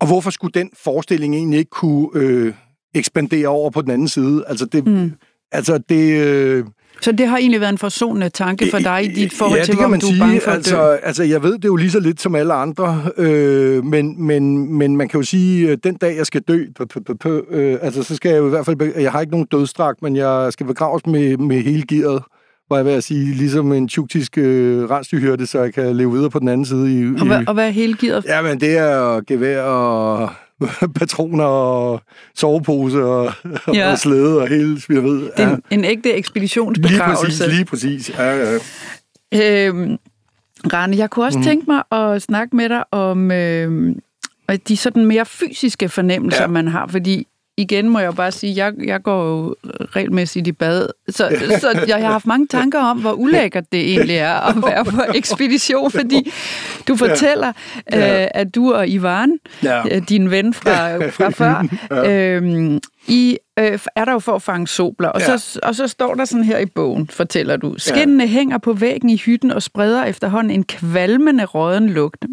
[0.00, 2.54] Og hvorfor skulle den forestilling egentlig ikke kunne øh,
[2.94, 4.44] ekspandere over på den anden side?
[4.46, 4.86] Altså, det...
[4.86, 5.12] Mm.
[5.52, 6.26] Altså, det...
[6.26, 6.64] Øh,
[7.00, 9.74] så det har egentlig været en forsonende tanke for dig i dit forhold ja, til,
[9.74, 11.06] hvor du er bange for altså, at dø?
[11.06, 14.96] Altså, jeg ved det jo lige så lidt som alle andre, øh, men, men, men
[14.96, 16.64] man kan jo sige, at den dag, jeg skal dø,
[17.50, 19.00] øh, altså, så skal jeg jo i hvert fald...
[19.00, 22.22] Jeg har ikke nogen dødstrakt, men jeg skal begraves med, med hele gearet
[22.70, 26.30] var jeg ved at sige, ligesom en tjuktisk øh, rensdyrhyrde, så jeg kan leve videre
[26.30, 27.00] på den anden side.
[27.00, 28.24] I, og, hvad, og hvad er hele gearet?
[28.24, 30.30] Ja, men det er gevær og
[30.98, 32.00] patroner og
[32.34, 33.32] sovepose og,
[33.74, 33.90] ja.
[33.90, 35.20] og slæde og hele ved.
[35.20, 35.54] Det er ja.
[35.54, 37.48] en, en ægte ekspeditionsbegravelse.
[37.48, 38.18] Lige præcis, lige præcis.
[38.18, 38.58] Ja,
[39.32, 39.68] ja.
[39.68, 39.96] Øhm,
[40.72, 41.44] Rane, jeg kunne også mm.
[41.44, 43.94] tænke mig at snakke med dig om øh,
[44.68, 46.46] de sådan mere fysiske fornemmelser, ja.
[46.46, 50.88] man har, fordi igen må jeg bare sige, jeg, jeg går jo regelmæssigt i bad,
[51.08, 54.84] så, så jeg har haft mange tanker om, hvor ulækkert det egentlig er at være
[54.84, 56.32] på ekspedition, fordi
[56.88, 57.52] du fortæller,
[57.92, 58.22] ja.
[58.22, 59.82] Øh, at du og Ivan, ja.
[59.90, 61.66] Øh, din ven fra, fra før,
[62.04, 65.36] øh, I øh, er der jo for at fange sobler, og, ja.
[65.36, 68.30] så, og så står der sådan her i bogen, fortæller du, skinnene ja.
[68.30, 72.24] hænger på væggen i hytten og spreder efterhånden en kvalmende råden lugt.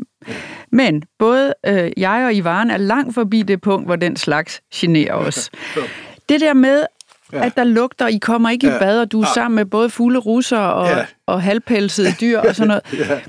[0.72, 5.14] Men både øh, jeg og Ivan er langt forbi det punkt, hvor den slags generer
[5.14, 5.50] os.
[6.30, 6.84] Det der med,
[7.34, 7.46] ja.
[7.46, 8.76] at der lugter, I kommer ikke ja.
[8.76, 9.34] i bad, og du er ja.
[9.34, 11.06] sammen med både fugle russer og, ja.
[11.28, 12.84] og halvpelsede dyr og sådan noget.
[13.10, 13.20] ja.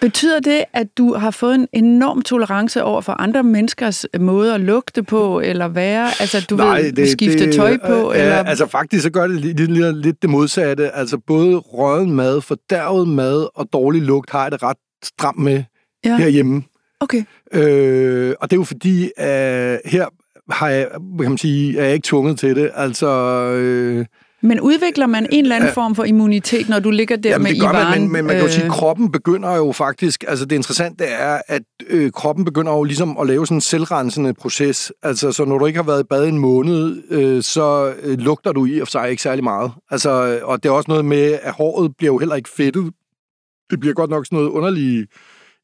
[0.00, 4.60] Betyder det, at du har fået en enorm tolerance over for andre menneskers måde at
[4.60, 6.08] lugte på, eller være?
[6.20, 8.12] Altså, du Nej, ved, det, skifte det, tøj på?
[8.12, 8.44] Ja, eller?
[8.44, 10.90] altså faktisk så gør det lidt, lidt, lidt det modsatte.
[10.90, 15.64] Altså både røden mad, fordærvet mad og dårlig lugt har jeg det ret stramt med
[16.04, 16.16] ja.
[16.16, 16.62] herhjemme.
[17.00, 17.24] Okay.
[17.52, 20.06] Øh, og det er jo fordi, at her
[20.50, 20.88] har jeg,
[21.20, 22.70] kan man sige, er jeg ikke tvunget til det.
[22.74, 23.08] Altså...
[23.52, 24.06] Øh,
[24.44, 27.42] men udvikler man en eller anden ja, form for immunitet, når du ligger der jamen,
[27.42, 27.90] med det gør Ivan?
[27.90, 28.72] Man, men, men man kan jo sige, at øh.
[28.72, 30.24] kroppen begynder jo faktisk...
[30.28, 34.34] Altså det interessante er, at øh, kroppen begynder jo ligesom at lave sådan en selvrensende
[34.34, 34.92] proces.
[35.02, 38.52] Altså så når du ikke har været i bad en måned, øh, så øh, lugter
[38.52, 39.70] du i og for sig ikke særlig meget.
[39.90, 42.92] Altså, og det er også noget med, at håret bliver jo heller ikke fedtet.
[43.70, 45.08] Det bliver godt nok sådan noget underligt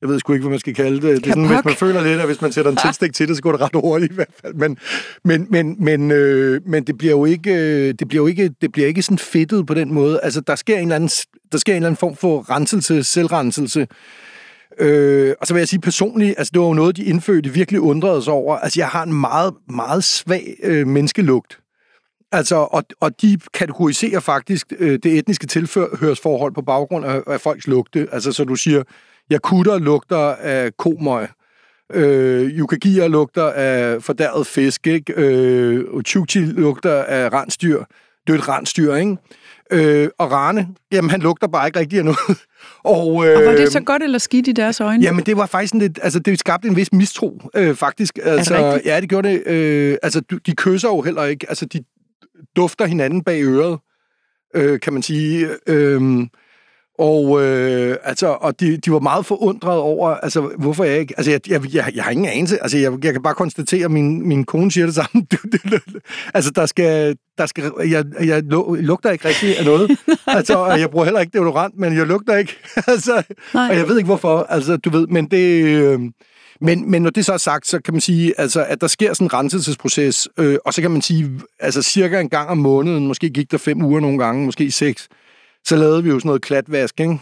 [0.01, 1.25] jeg ved sgu ikke, hvad man skal kalde det.
[1.25, 3.37] Det er sådan, hvis man føler lidt, at hvis man sætter en tilstik til det,
[3.37, 4.55] så går det ret hurtigt i hvert fald.
[4.55, 4.79] Men,
[5.25, 8.73] men, men, men, øh, men det bliver jo ikke, øh, det bliver jo ikke, det
[8.73, 10.21] bliver ikke sådan fedtet på den måde.
[10.23, 11.11] Altså, der sker en eller anden,
[11.53, 13.87] der sker en eller anden form for renselse, selvrenselse.
[14.79, 17.81] Øh, og så vil jeg sige personligt, altså det var jo noget, de indfødte virkelig
[17.81, 18.57] undrede sig over.
[18.57, 21.59] Altså, jeg har en meget, meget svag øh, menneskelugt.
[22.33, 27.67] Altså, og, og de kategoriserer faktisk øh, det etniske tilhørsforhold på baggrund af, af folks
[27.67, 28.09] lugte.
[28.13, 28.83] Altså, så du siger,
[29.33, 31.27] Yakutter lugter af komøg.
[31.95, 35.13] Øh, Yukagier lugter af fordærret fisk, ikke?
[35.17, 37.83] Øh, Chuchi lugter af rensdyr.
[38.27, 39.17] dødt rensdyr, ikke?
[39.71, 42.19] Øh, og Rane, jamen han lugter bare ikke rigtig af noget.
[42.85, 45.03] og, øh, og var det så godt eller skidt i deres øjne?
[45.03, 48.19] Jamen det var faktisk sådan lidt, altså det skabte en vis mistro, øh, faktisk.
[48.23, 48.87] Altså, er det rigtigt?
[48.87, 49.47] Ja, det gjorde det.
[49.47, 51.81] Øh, altså de kysser jo heller ikke, altså de
[52.57, 53.79] dufter hinanden bag øret,
[54.55, 55.49] øh, kan man sige.
[55.67, 56.27] Øh,
[56.99, 61.15] og, øh, altså, og de, de var meget forundret over, altså, hvorfor jeg ikke...
[61.17, 62.63] Altså, jeg, jeg, jeg, jeg har ingen anelse.
[62.63, 65.27] Altså, jeg, jeg kan bare konstatere, at min, min kone siger det samme.
[66.35, 67.17] altså, der skal...
[67.39, 68.43] Der skal jeg, jeg
[68.79, 69.91] lugter ikke rigtig af noget.
[70.27, 72.57] altså, og jeg bruger heller ikke deodorant, men jeg lugter ikke.
[72.87, 73.23] altså,
[73.55, 73.69] Nej.
[73.71, 74.47] og jeg ved ikke, hvorfor.
[74.49, 75.65] Altså, du ved, men det...
[75.65, 76.01] Øh,
[76.61, 79.15] men, men når det så er sagt, så kan man sige, altså, at der sker
[79.15, 81.31] sådan en renselsesproces, øh, og så kan man sige,
[81.61, 85.09] altså cirka en gang om måneden, måske gik der fem uger nogle gange, måske seks,
[85.67, 87.19] så lavede vi jo sådan noget klatvask, ikke?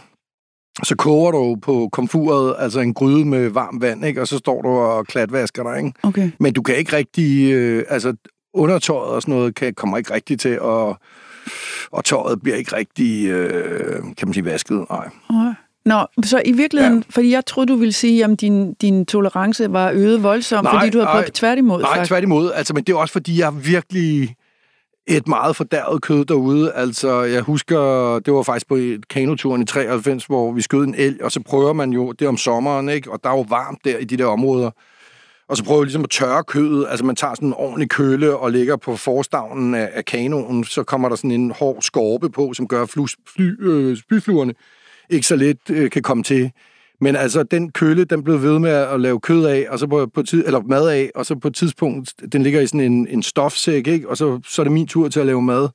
[0.83, 4.21] Så koger du på komfuret, altså en gryde med varmt vand, ikke?
[4.21, 5.93] Og så står du og klatvasker dig, ikke?
[6.03, 6.31] Okay.
[6.39, 7.51] Men du kan ikke rigtig...
[7.51, 8.13] Øh, altså,
[8.53, 10.97] undertøjet og sådan noget kan, kommer ikke rigtig til, og,
[11.91, 14.85] og tøjet bliver ikke rigtig, øh, kan man sige, vasket.
[14.89, 15.09] Nej.
[15.29, 15.53] Okay.
[15.85, 17.03] Nå, så i virkeligheden, ja.
[17.09, 20.89] fordi jeg troede, du ville sige, at din, din tolerance var øget voldsomt, nej, fordi
[20.89, 21.81] du har prøvet tværtimod.
[21.81, 22.09] Nej, faktisk.
[22.09, 22.51] tværtimod.
[22.51, 24.35] Altså, men det er også, fordi jeg virkelig
[25.07, 26.73] et meget fordærvet kød derude.
[26.73, 27.79] Altså, jeg husker,
[28.19, 31.73] det var faktisk på kanoturen i 93, hvor vi skød en elg, og så prøver
[31.73, 33.11] man jo, det om sommeren, ikke?
[33.11, 34.71] og der er jo varmt der i de der områder.
[35.49, 36.87] Og så prøver vi ligesom at tørre kødet.
[36.89, 40.63] Altså, man tager sådan en ordentlig kølle og lægger på forstavnen af, af kanonen.
[40.63, 44.53] Så kommer der sådan en hård skorpe på, som gør at fly, øh, spyfluerne
[45.09, 46.51] ikke så let øh, kan komme til.
[47.01, 50.07] Men altså, den kølle, den blev ved med at lave kød af, og så på,
[50.13, 53.07] på tid, eller mad af, og så på et tidspunkt, den ligger i sådan en,
[53.07, 54.09] en stofsæk, ikke?
[54.09, 55.69] og så, så er det min tur til at lave mad.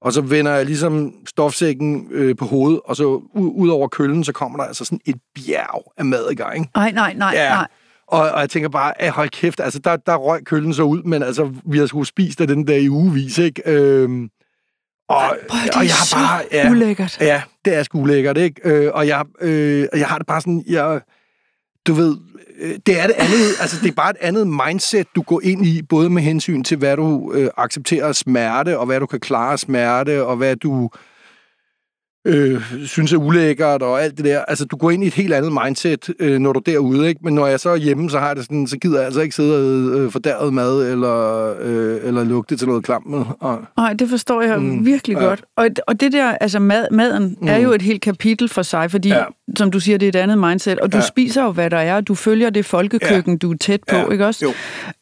[0.00, 3.04] Og så vender jeg ligesom stofsækken øh, på hovedet, og så
[3.34, 6.68] ud, ud over køllen, så kommer der altså sådan et bjerg af mad i gang.
[6.76, 7.48] Nej, nej, nej, ja.
[7.48, 7.66] nej.
[8.06, 11.22] Og, og jeg tænker bare, hold kæft, altså der, der røg køllen så ud, men
[11.22, 13.62] altså, vi har sgu spist af den der i ugevis, ikke?
[13.66, 14.28] Øhm,
[15.12, 17.18] og, Prøv, det og jeg har bare, ja, ulækkert.
[17.20, 18.60] Ja, det er sgu ulækkert, ikke?
[18.64, 21.00] Øh, og jeg, øh, jeg har det bare sådan, jeg,
[21.86, 22.16] du ved,
[22.60, 25.66] øh, det er det andet, altså det er bare et andet mindset, du går ind
[25.66, 29.58] i, både med hensyn til, hvad du øh, accepterer smerte, og hvad du kan klare
[29.58, 31.11] smerte, og hvad du øh,
[32.86, 34.40] synes er ulækkert og alt det der.
[34.40, 37.20] Altså, du går ind i et helt andet mindset, øh, når du er derude, ikke?
[37.24, 39.20] Men når jeg så er hjemme, så har jeg det sådan, så gider jeg altså
[39.20, 43.24] ikke sidde og øh, fordærret mad, eller, øh, eller lugte til noget klamt med.
[43.76, 45.24] Nej, det forstår jeg mm, virkelig ja.
[45.24, 45.42] godt.
[45.56, 47.48] Og, og det der, altså mad, maden, mm.
[47.48, 49.24] er jo et helt kapitel for sig, fordi, ja.
[49.56, 51.06] som du siger, det er et andet mindset, og du ja.
[51.06, 53.38] spiser jo, hvad der er, og du følger det folkekøkken, ja.
[53.38, 54.10] du er tæt på, ja.
[54.10, 54.44] ikke også?
[54.44, 54.52] Jo.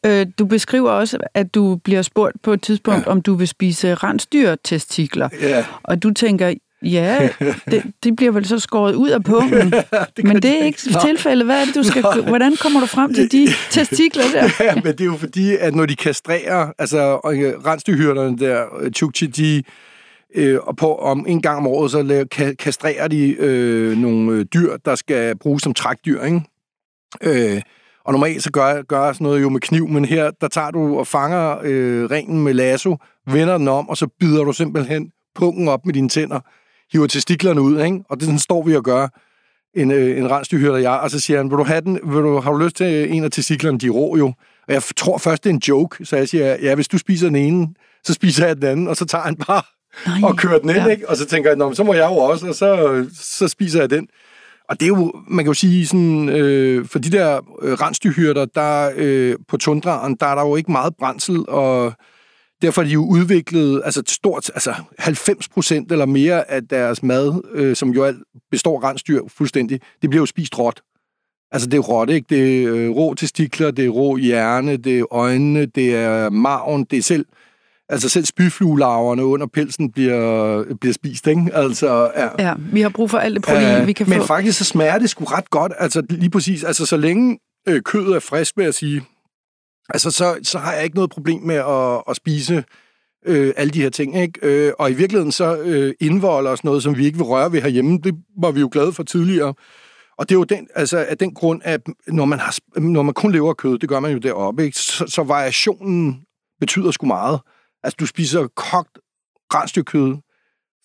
[0.05, 3.11] Øh, du beskriver også, at du bliver spurgt på et tidspunkt, ja.
[3.11, 5.29] om du vil spise rensdyrtestikler.
[5.41, 5.65] Ja.
[5.83, 6.53] Og du tænker,
[6.83, 7.29] Ja,
[7.71, 9.73] det, det bliver vel så skåret ud af pungen.
[10.17, 10.99] det men det er ikke Nå.
[10.99, 11.45] tilfældet.
[11.45, 12.21] Hvad er det, du skal, Nå.
[12.21, 14.49] hvordan kommer du frem til de testikler der?
[14.65, 18.65] ja, men det er jo fordi, at når de kastrerer, altså rensdyrhyrderne der,
[18.95, 19.63] Chukchi, de,
[20.35, 24.45] øh, og på, om en gang om året, så laver, kastrerer de øh, nogle øh,
[24.53, 26.41] dyr, der skal bruges som trækdyr, ikke?
[27.23, 27.61] Øh,
[28.05, 30.71] og normalt så gør, gør jeg sådan noget jo med kniv, men her, der tager
[30.71, 35.11] du og fanger øh, ringen med lasso, vender den om, og så bider du simpelthen
[35.35, 36.39] pungen op med dine tænder,
[36.91, 38.03] hiver testiklerne ud, ikke?
[38.09, 39.07] Og det sådan står vi og gør,
[39.75, 42.21] en, øh, en rensdyrhyrde og jeg, og så siger han, vil du have den, vil
[42.21, 44.33] du, har du lyst til en af testiklerne, de rå jo?
[44.67, 47.27] Og jeg tror først, det er en joke, så jeg siger, ja, hvis du spiser
[47.27, 47.67] den ene,
[48.03, 49.61] så spiser jeg den anden, og så tager han bare
[50.07, 50.85] Nej, og kører den ind, ja.
[50.87, 51.09] ikke?
[51.09, 53.89] Og så tænker jeg, Nå, så må jeg jo også, og så, så spiser jeg
[53.89, 54.07] den.
[54.69, 58.45] Og det er jo, man kan jo sige sådan, øh, for de der øh, rensdyrhyrder,
[58.45, 61.93] der øh, på tundraen, der er der jo ikke meget brændsel, og
[62.61, 67.41] Derfor er de jo udviklet, altså stort, altså 90 procent eller mere af deres mad,
[67.53, 68.13] øh, som jo
[68.51, 70.81] består af rensdyr fuldstændig, det bliver jo spist råt.
[71.51, 72.25] Altså det er råt, ikke?
[72.29, 76.83] Det er øh, rå testikler, det er rå hjerne, det er øjnene, det er maven,
[76.83, 77.25] det er selv,
[77.89, 81.51] altså selv spyfluelarverne under pelsen bliver, bliver spist, ikke?
[81.53, 82.47] Altså, ja.
[82.47, 84.19] ja, vi har brug for alt det protein, uh, vi kan men få.
[84.19, 87.81] Men faktisk så smager det sgu ret godt, altså lige præcis, altså så længe øh,
[87.81, 89.01] kødet er frisk, vil jeg sige,
[89.93, 92.63] altså så, så har jeg ikke noget problem med at, at spise
[93.25, 94.21] øh, alle de her ting.
[94.21, 94.39] Ikke?
[94.41, 97.61] Øh, og i virkeligheden så øh, indvolder os noget, som vi ikke vil røre ved
[97.61, 97.99] herhjemme.
[98.03, 99.53] Det var vi jo glade for tidligere.
[100.17, 103.13] Og det er jo den, altså, af den grund, at når man, har, når man
[103.13, 104.77] kun lever af kød, det gør man jo deroppe, ikke?
[104.77, 106.21] Så, så variationen
[106.59, 107.39] betyder sgu meget.
[107.83, 108.99] Altså, du spiser kogt
[109.53, 110.15] rensdyrkød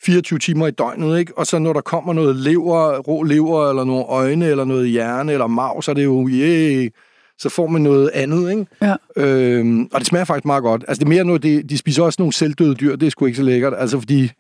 [0.03, 1.39] 24 timer i døgnet, ikke?
[1.39, 5.33] Og så når der kommer noget lever, rå lever, eller nogle øjne, eller noget hjerne,
[5.33, 6.91] eller mav, så er det jo, yeah,
[7.39, 8.67] så får man noget andet, ikke?
[8.83, 8.95] Ja.
[9.17, 10.85] Øhm, og det smager faktisk meget godt.
[10.89, 13.27] Altså, det er mere noget, de, de spiser også nogle selvdøde dyr, det er sgu
[13.27, 14.31] ikke så lækkert, altså fordi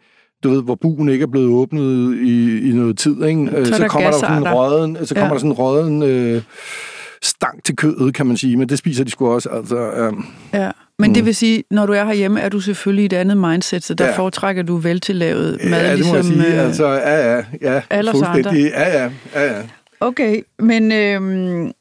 [0.44, 3.50] du ved, hvor buen ikke er blevet åbnet i, i noget tid, ikke?
[3.64, 5.32] Så, så kommer der sådan en røden, så kommer ja.
[5.32, 6.42] der sådan en røden øh,
[7.22, 9.48] stank til kødet, kan man sige, men det spiser de sgu også.
[9.48, 10.12] Altså, øh,
[10.54, 11.14] Ja, men mm.
[11.14, 13.94] det vil sige, når du er herhjemme, er du selvfølgelig i et andet mindset, så
[13.94, 14.16] der ja.
[14.16, 16.22] Foretrækker du veltillavet mad, ja, det ligesom...
[16.22, 16.46] sige.
[16.46, 17.82] øh, Altså, ja, ja, ja.
[17.90, 18.70] alle fuldstændig.
[18.70, 19.62] Ja, ja, ja, ja.
[20.00, 21.72] Okay, men øhm,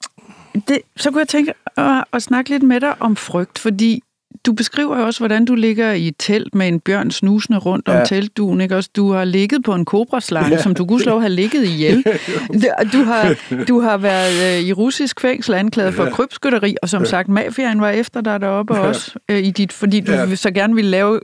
[0.67, 4.01] det, så kunne jeg tænke at, at snakke lidt med dig om frygt, fordi
[4.45, 7.87] du beskriver jo også, hvordan du ligger i et telt med en bjørn snusende rundt
[7.89, 8.05] om Ja.
[8.05, 8.61] teltduen.
[8.61, 8.75] Ikke?
[8.75, 10.55] Også, du har ligget på en kobraslange, ja.
[10.55, 10.61] Ja.
[10.61, 12.03] som du gudskelov har ligget ihjel.
[12.93, 13.35] Du har,
[13.67, 17.89] du har været øh, i russisk fængsel anklaget for krybskytteri, og som sagt, mafiaen var
[17.89, 18.81] efter dig deroppe Ja.
[18.81, 20.35] også, øh, i dit, fordi du Ja.
[20.35, 21.19] så gerne ville lave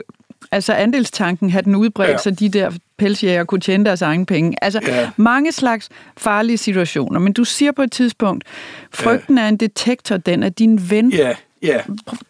[0.50, 2.12] altså andelstanken, have den udbredt, ja.
[2.12, 2.18] Ja.
[2.18, 4.64] så de der pelsjæger kunne tjene deres egen penge.
[4.64, 5.10] Altså Ja.
[5.16, 8.44] mange slags farlige situationer, men du siger på et tidspunkt,
[8.94, 11.12] frygten er en detektor, den er din ven.
[11.12, 11.80] Ja, ja.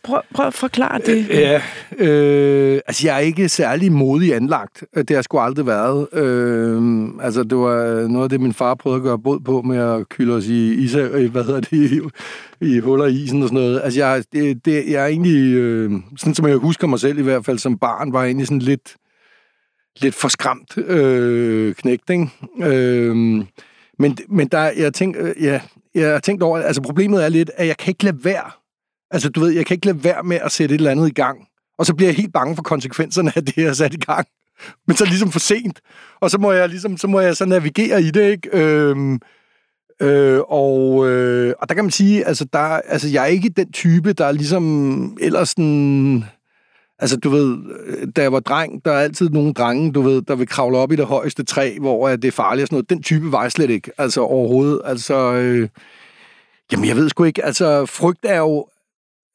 [0.04, 1.28] Prøv, prøv, at forklare det.
[1.28, 1.62] Ja,
[1.98, 4.84] øh, altså jeg er ikke særlig modig anlagt.
[4.94, 6.08] Det har sgu aldrig været.
[6.12, 9.78] Øh, altså det var noget af det, min far prøvede at gøre båd på med
[9.78, 12.00] at kylde os i, is, øh, hvad hedder det, i,
[12.60, 13.80] i huller i isen og sådan noget.
[13.84, 17.22] Altså jeg, det, det, jeg er egentlig, øh, sådan som jeg husker mig selv i
[17.22, 18.96] hvert fald som barn, var jeg egentlig sådan lidt,
[20.00, 22.28] lidt for skræmt øh, knægt, ikke?
[22.62, 23.16] Øh,
[23.98, 25.60] men, men der, jeg tænker, ja,
[25.94, 28.61] jeg har tænkt over, altså problemet er lidt, at jeg kan ikke lade være
[29.12, 31.12] Altså, du ved, jeg kan ikke lade være med at sætte et eller andet i
[31.12, 31.38] gang.
[31.78, 34.26] Og så bliver jeg helt bange for konsekvenserne af det, jeg har sat i gang.
[34.86, 35.80] Men så er det ligesom for sent.
[36.20, 38.48] Og så må jeg ligesom, så må jeg så navigere i det, ikke?
[38.52, 39.20] Øhm,
[40.02, 43.72] øh, og, øh, og der kan man sige, altså, der, altså, jeg er ikke den
[43.72, 46.24] type, der er ligesom ellers sådan...
[46.98, 50.22] Altså, du ved, øh, da jeg var dreng, der er altid nogle drenge, du ved,
[50.22, 52.76] der vil kravle op i det højeste træ, hvor øh, det er farligt og sådan
[52.76, 52.90] noget.
[52.90, 54.80] Den type var jeg slet ikke, altså overhovedet.
[54.84, 55.68] Altså, øh,
[56.72, 58.66] jamen, jeg ved sgu ikke, altså, frygt er jo,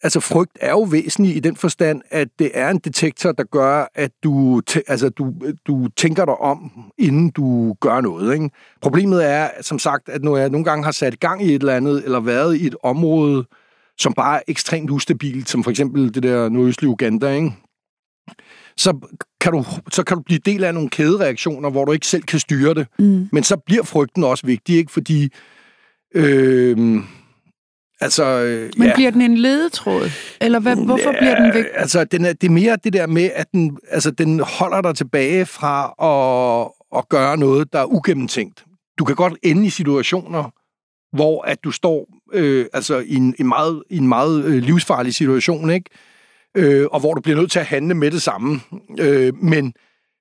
[0.03, 3.91] altså frygt er jo væsentlig i den forstand, at det er en detektor, der gør,
[3.95, 5.33] at du, altså, du,
[5.67, 8.33] du tænker dig om, inden du gør noget.
[8.33, 8.49] Ikke?
[8.81, 11.75] Problemet er, som sagt, at når jeg nogle gange har sat gang i et eller
[11.75, 13.45] andet, eller været i et område,
[13.97, 17.51] som bare er ekstremt ustabilt, som for eksempel det der nordøstlige Uganda, ikke?
[18.77, 18.99] Så,
[19.41, 22.39] kan du, så kan du blive del af nogle kædereaktioner, hvor du ikke selv kan
[22.39, 22.87] styre det.
[22.99, 23.29] Mm.
[23.31, 24.91] Men så bliver frygten også vigtig, ikke?
[24.91, 25.29] Fordi...
[26.15, 26.99] Øh,
[28.01, 28.95] altså, øh, Men ja.
[28.95, 30.09] bliver den en ledetråd?
[30.41, 31.71] Eller hvad, hvorfor Ja, bliver den vigtig?
[31.75, 34.95] Altså, den er, det er mere det der med, at den, altså, den holder dig
[34.95, 38.65] tilbage fra at, at gøre noget, der er ugennemtænkt.
[38.99, 40.53] Du kan godt ende i situationer,
[41.15, 45.15] hvor at du står øh, altså, i, en, en meget, i en meget øh, livsfarlig
[45.15, 45.89] situation, ikke?
[46.57, 48.59] Øh, og hvor du bliver nødt til at handle med det samme.
[48.99, 49.73] Øh, men,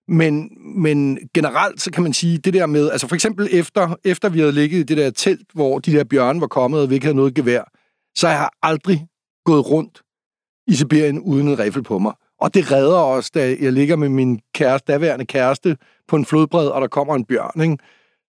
[0.09, 0.51] men,
[0.83, 4.39] men generelt, så kan man sige, det der med, altså for eksempel efter, efter vi
[4.39, 7.07] havde ligget i det der telt, hvor de der bjørne var kommet, og vi ikke
[7.07, 7.63] havde noget gevær,
[8.17, 9.07] så jeg har aldrig
[9.45, 10.03] gået rundt
[10.67, 12.13] i Sibirien uden en riffel på mig.
[12.41, 15.77] Og det redder os, da jeg ligger med min kæreste, daværende kæreste
[16.09, 17.61] på en flodbred, og der kommer en bjørn.
[17.61, 17.79] Ikke?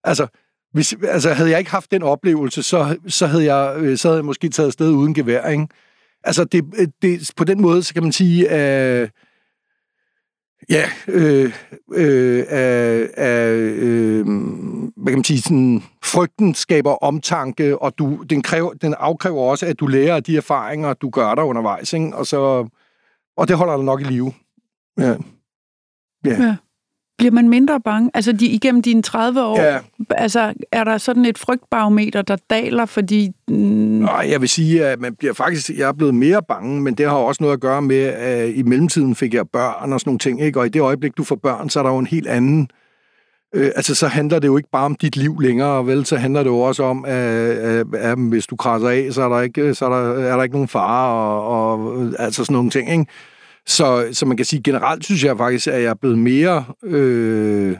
[0.04, 0.26] Altså,
[0.72, 4.18] hvis, altså, havde jeg ikke haft den oplevelse, så, så, havde jeg, øh, så havde
[4.18, 5.48] jeg måske taget afsted uden gevær.
[5.48, 5.66] Ikke?
[6.24, 9.10] Altså, det, øh, det, på den måde, så kan man sige, at
[10.70, 11.52] Ja, øh,
[11.94, 14.24] øh, af, af, øh,
[14.96, 19.66] hvad kan man sige, sådan, frygten skaber omtanke, og du, den, kræver, den afkræver også,
[19.66, 22.16] at du lærer af de erfaringer, du gør der undervejs, ikke?
[22.16, 22.68] Og, så,
[23.36, 24.32] og det holder dig nok i live.
[24.98, 25.16] Ja.
[26.24, 26.56] Ja.
[27.18, 28.10] Bliver man mindre bange?
[28.14, 29.78] Altså de, igennem dine 30 år, Ja.
[30.10, 33.30] altså, er der sådan et frygtbarometer, der daler, fordi...
[33.48, 36.94] Mm, Nej, jeg vil sige, at man bliver faktisk, jeg er blevet mere bange, men
[36.94, 40.08] det har også noget at gøre med, at i mellemtiden fik jeg børn og sådan
[40.08, 40.60] nogle ting, ikke?
[40.60, 42.68] og i det øjeblik, du får børn, så er der jo en helt anden
[43.54, 46.06] Øh, altså, så handler det jo ikke bare om dit liv længere, vel?
[46.06, 49.28] Så handler det jo også om, at, at, at hvis du krasser af, så er
[49.28, 52.70] der ikke, så er der, er der ikke nogen fare, og, og altså sådan nogle
[52.70, 53.06] ting, ikke?
[53.68, 57.76] Så, så man kan sige, generelt synes jeg faktisk, at jeg er blevet mere, øh,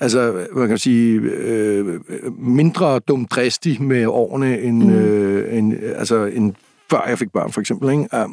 [0.00, 2.00] altså, man kan sige, øh,
[2.38, 4.90] mindre dumdristig med årene, end, mm.
[4.90, 6.54] øh, end, altså, end
[6.90, 8.08] før jeg fik børn, for eksempel, ikke?
[8.12, 8.24] Ja.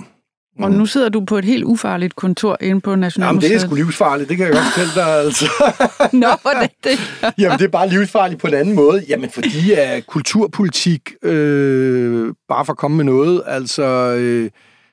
[0.60, 3.52] og nu sidder du på et helt ufarligt kontor inde på Jamen, Nationalmuseet.
[3.52, 5.46] det er sgu livsfarligt, det kan jeg godt fortælle dig, altså.
[6.24, 7.00] Nå, hvordan det?
[7.42, 9.04] Jamen, det er bare livsfarligt på en anden måde.
[9.10, 13.84] Jamen, fordi at kulturpolitik, øh, bare for at komme med noget, altså,
[14.20, 14.50] øh,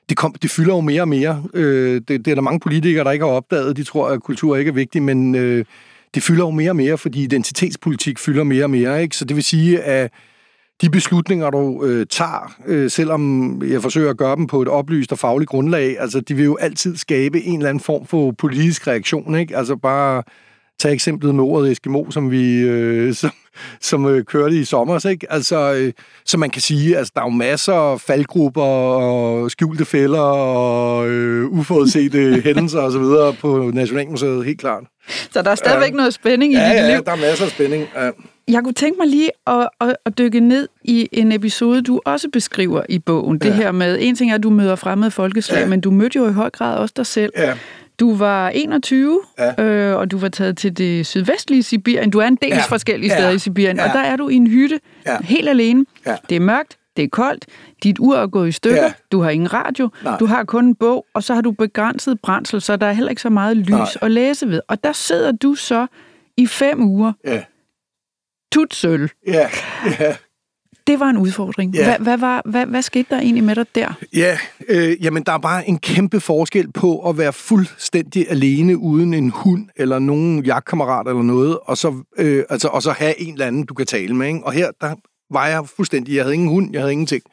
[0.09, 1.43] det, kom, det fylder jo mere og mere.
[1.53, 3.77] Øh, det, det er der mange politikere, der ikke har opdaget.
[3.77, 5.65] De tror, at kultur ikke er vigtig, men øh,
[6.15, 9.01] det fylder jo mere og mere, fordi identitetspolitik fylder mere og mere.
[9.01, 9.17] Ikke?
[9.17, 10.11] Så det vil sige, at
[10.81, 15.11] de beslutninger, du øh, tager, øh, selvom jeg forsøger at gøre dem på et oplyst
[15.11, 18.87] og fagligt grundlag, altså, de vil jo altid skabe en eller anden form for politisk
[18.87, 19.35] reaktion.
[19.35, 19.57] Ikke?
[19.57, 20.23] Altså bare
[20.79, 23.31] tag eksemplet med ordet Eskimo, som vi øh, som,
[23.81, 25.05] som øh, kørte i sommer.
[25.09, 25.31] Ikke?
[25.31, 25.93] Altså, øh,
[26.25, 31.09] så man kan sige, altså, der er jo masser af faldgrupper og skjulte fælder og
[31.09, 33.35] øh, uforudsete hændelser osv.
[33.41, 34.83] på Nationalmuseet, helt klart.
[35.31, 35.95] Så der er stadigvæk Ja.
[35.95, 37.05] noget spænding i Ja, dit ja, liv.
[37.05, 37.87] der er masser af spænding.
[37.95, 38.09] Ja.
[38.47, 42.27] jeg kunne tænke mig lige at, at, at dykke ned i en episode, du også
[42.33, 43.39] beskriver i bogen.
[43.43, 43.47] Ja.
[43.49, 45.67] Det her med, en ting er, at du møder fremmede folkeslag, ja.
[45.67, 47.31] men du mødte jo i høj grad også dig selv.
[47.37, 47.53] Ja.
[47.99, 49.63] Du var 21, ja.
[49.63, 52.09] øh, og du var taget til det sydvestlige Sibirien.
[52.09, 52.61] Du er en del ja.
[52.61, 53.35] forskellige steder ja.
[53.35, 53.87] i Sibirien, ja.
[53.87, 55.17] og der er du i en hytte, ja.
[55.21, 55.85] helt alene.
[56.05, 56.15] Ja.
[56.29, 57.45] Det er mørkt, det er koldt,
[57.83, 58.93] dit ur er gået i stykker, ja.
[59.11, 60.17] du har ingen radio, Nej.
[60.17, 63.09] du har kun en bog, og så har du begrænset brændsel, så der er heller
[63.09, 63.87] ikke så meget lys Nej.
[64.01, 64.61] at læse ved.
[64.67, 65.87] Og der sidder du så
[66.37, 67.43] i fem uger, ja.
[68.51, 69.11] tutsøl.
[69.27, 69.49] Ja,
[69.99, 70.15] ja.
[70.87, 71.75] Det var en udfordring.
[71.75, 71.83] Ja.
[71.83, 73.93] Hvad, hvad, var, hvad, hvad skete der egentlig med dig der?
[74.15, 74.37] Ja,
[74.69, 79.29] øh, jamen der er bare en kæmpe forskel på at være fuldstændig alene uden en
[79.29, 83.45] hund eller nogen jagtkammerat eller noget, og så, øh, altså, og så have en eller
[83.45, 84.27] anden, du kan tale med.
[84.27, 84.43] Ikke?
[84.43, 84.95] Og her, der
[85.31, 87.23] var jeg fuldstændig, jeg havde ingen hund, jeg havde ingenting.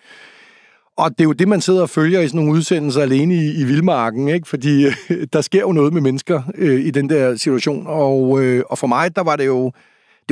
[0.96, 3.61] Og det er jo det, man sidder og følger i sådan nogle udsendelser alene i,
[3.61, 4.48] i Vildmarken, ikke?
[4.48, 7.84] fordi øh, der sker jo noget med mennesker øh, i den der situation.
[7.86, 9.72] Og, øh, og for mig, der var det jo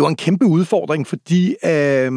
[0.01, 2.13] det var en kæmpe udfordring, fordi øh,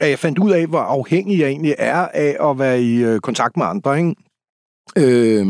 [0.00, 3.20] at jeg fandt ud af, hvor afhængig jeg egentlig er af at være i øh,
[3.20, 3.98] kontakt med andre.
[3.98, 4.14] Ikke?
[4.96, 5.46] Øh,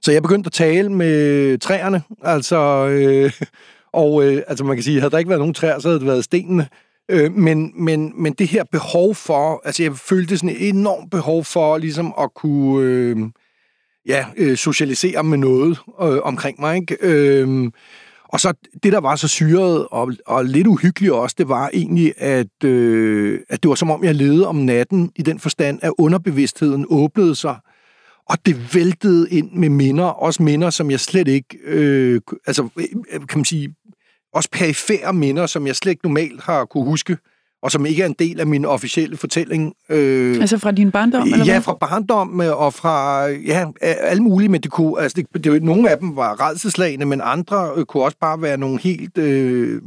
[0.00, 3.32] så jeg begyndte at tale med træerne, altså, øh,
[4.02, 6.06] og øh, altså man kan sige, havde der ikke været nogen træer, så havde det
[6.06, 6.68] været stenene.
[7.08, 11.44] Øh, men, men, men det her behov for, altså jeg følte sådan et enormt behov
[11.44, 13.16] for ligesom at kunne øh,
[14.06, 16.76] ja, øh, socialisere med noget øh, omkring mig.
[16.76, 16.96] Ikke?
[17.00, 17.70] Øh,
[18.32, 18.52] og så
[18.82, 23.40] det, der var så syret og, og lidt uhyggeligt også, det var egentlig, at, øh,
[23.48, 27.34] at det var som om, jeg levede om natten i den forstand, at underbevidstheden åbnede
[27.34, 27.56] sig,
[28.28, 33.26] og det væltede ind med minder, også minder, som jeg slet ikke, øh, altså øh,
[33.28, 33.74] kan man sige,
[34.34, 37.16] også perifære minder, som jeg slet ikke normalt har kunne huske
[37.62, 39.74] og som ikke er en del af min officielle fortælling.
[39.88, 41.22] Øh, altså fra din barndom?
[41.22, 41.62] Eller ja, hvad?
[41.62, 45.98] fra barndom og fra ja, alle mulige, men det kunne, altså det, det, nogle af
[45.98, 49.82] dem var redselslagende, men andre øh, kunne også bare være nogle helt, øh,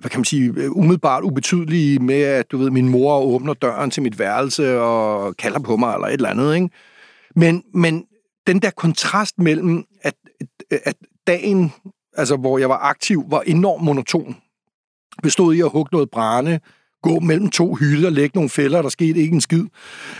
[0.00, 4.02] hvad kan man sige, umiddelbart ubetydelige med, at du ved, min mor åbner døren til
[4.02, 6.68] mit værelse og kalder på mig eller et eller andet, ikke?
[7.36, 8.04] Men, men
[8.46, 10.14] den der kontrast mellem, at,
[10.70, 11.72] at dagen,
[12.16, 14.36] altså hvor jeg var aktiv, var enormt monoton
[15.24, 16.60] bestod i at hugge noget brænde,
[17.02, 19.64] gå mellem to hylder, lægge nogle fælder, der skete ikke en skid.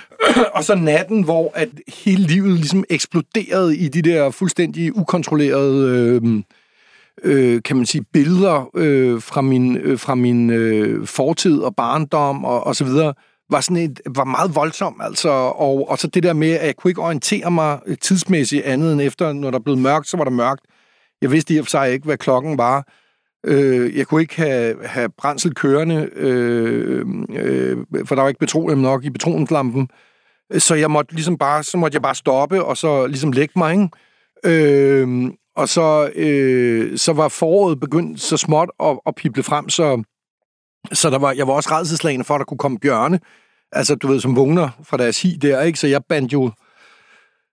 [0.56, 1.68] og så natten, hvor at
[2.04, 5.88] hele livet ligesom eksploderede i de der fuldstændig ukontrollerede,
[6.24, 6.42] øh,
[7.22, 12.44] øh, kan man sige, billeder øh, fra min, øh, fra min øh, fortid og barndom
[12.44, 13.14] og, og så videre,
[13.50, 16.76] var, sådan et, var meget voldsom, altså, og, og så det der med, at jeg
[16.76, 20.30] kunne ikke orientere mig tidsmæssigt andet end efter, når der blev mørkt, så var der
[20.30, 20.60] mørkt.
[21.22, 22.88] Jeg vidste i og for sig ikke, hvad klokken var.
[23.44, 28.78] Øh, jeg kunne ikke have, have brændsel kørende, øh, øh, for der var ikke petroleum
[28.78, 29.88] nok i petroleumslampen.
[30.58, 33.72] Så jeg måtte ligesom bare, så måtte jeg bare stoppe, og så ligesom lægge mig,
[33.72, 33.88] ikke?
[34.44, 40.02] Øh, og så, øh, så var foråret begyndt så småt at, at pible frem, så,
[40.92, 43.20] så der var, jeg var også redselslagende for, at der kunne komme bjørne.
[43.72, 45.78] Altså, du ved, som vågner fra deres hi der, ikke?
[45.78, 46.50] Så jeg bandt jo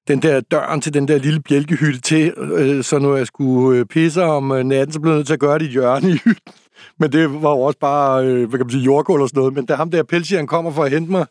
[0.08, 3.86] den der døren til den der lille bjælkehytte til, øh, så når jeg skulle øh,
[3.86, 6.12] pisse om øh, natten, så blev jeg nødt til at gøre det i hjørne i
[6.12, 6.54] hytten.
[7.00, 9.54] Men det var jo også bare, øh, hvad kan man sige, jordgulv og sådan noget.
[9.54, 11.26] Men da ham der pelsjæren kommer for at hente mig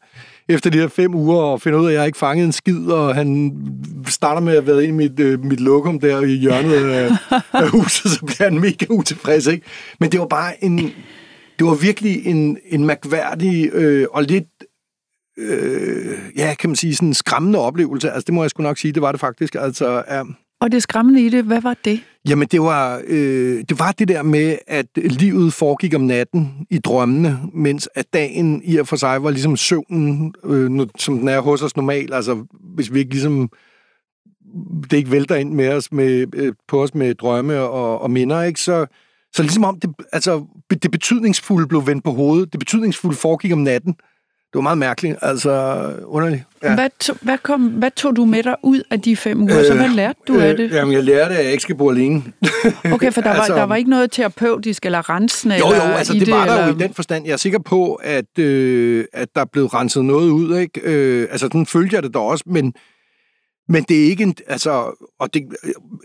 [0.49, 2.87] efter de her fem uger og finder ud af, at jeg ikke fanget en skid,
[2.87, 3.57] og han
[4.07, 7.11] starter med at være ind i mit, øh, mit lokum der i hjørnet af,
[7.63, 9.67] af huset, så bliver han mega utilfreds, ikke?
[10.01, 10.79] Men det var bare en,
[11.59, 14.49] det var virkelig en, en mærkværdig øh, og lidt
[15.41, 18.11] øh, ja, kan man sige, sådan en skræmmende oplevelse.
[18.11, 19.55] Altså, det må jeg sgu nok sige, det var det faktisk.
[19.55, 20.23] Altså, ja.
[20.61, 22.01] Og det skræmmende i det, hvad var det?
[22.29, 26.79] Jamen, det var, øh, det var det der med, at livet foregik om natten i
[26.79, 31.41] drømmene, mens at dagen i og for sig var ligesom søvnen, øh, som den er
[31.41, 32.15] hos os normalt.
[32.15, 33.51] Altså, hvis vi ikke ligesom
[34.91, 38.43] det ikke vælter ind med os med, øh, på os med drømme og, og minder,
[38.43, 38.61] ikke?
[38.61, 38.87] Så,
[39.33, 40.47] så ligesom om det, altså,
[40.83, 42.53] det betydningsfulde blev vendt på hovedet.
[42.53, 43.95] Det betydningsfulde foregik om natten
[44.53, 45.51] det var meget mærkeligt, altså
[46.05, 46.43] underligt.
[46.63, 46.75] Ja.
[46.75, 49.59] Hvad, to, hvad, kom, hvad tog du med dig ud af de fem uger?
[49.59, 50.71] Øh, så hvad lærte du øh, af det?
[50.71, 52.23] Jamen, jeg lærte, at jeg ikke skal bo alene.
[52.95, 55.57] okay, for der, altså, var, der var ikke noget terapeutisk eller rensende?
[55.57, 56.67] Jo, jo, eller altså det, det var der eller...
[56.67, 57.27] jo i den forstand.
[57.27, 60.59] Jeg er sikker på, at, øh, at der er blevet renset noget ud.
[60.59, 60.81] Ikke?
[60.85, 62.75] Øh, altså, den følger jeg det da også, men,
[63.69, 64.35] men det er ikke en...
[64.47, 65.43] Altså, og det,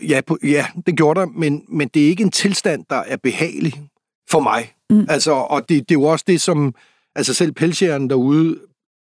[0.08, 3.18] ja, på, ja, det gjorde der, men, men det er ikke en tilstand, der er
[3.24, 3.74] behagelig
[4.30, 4.74] for mig.
[4.90, 5.06] Mm.
[5.10, 6.76] Altså, og det, det er jo også det, som
[7.16, 8.60] Altså selv pelsjæren derude,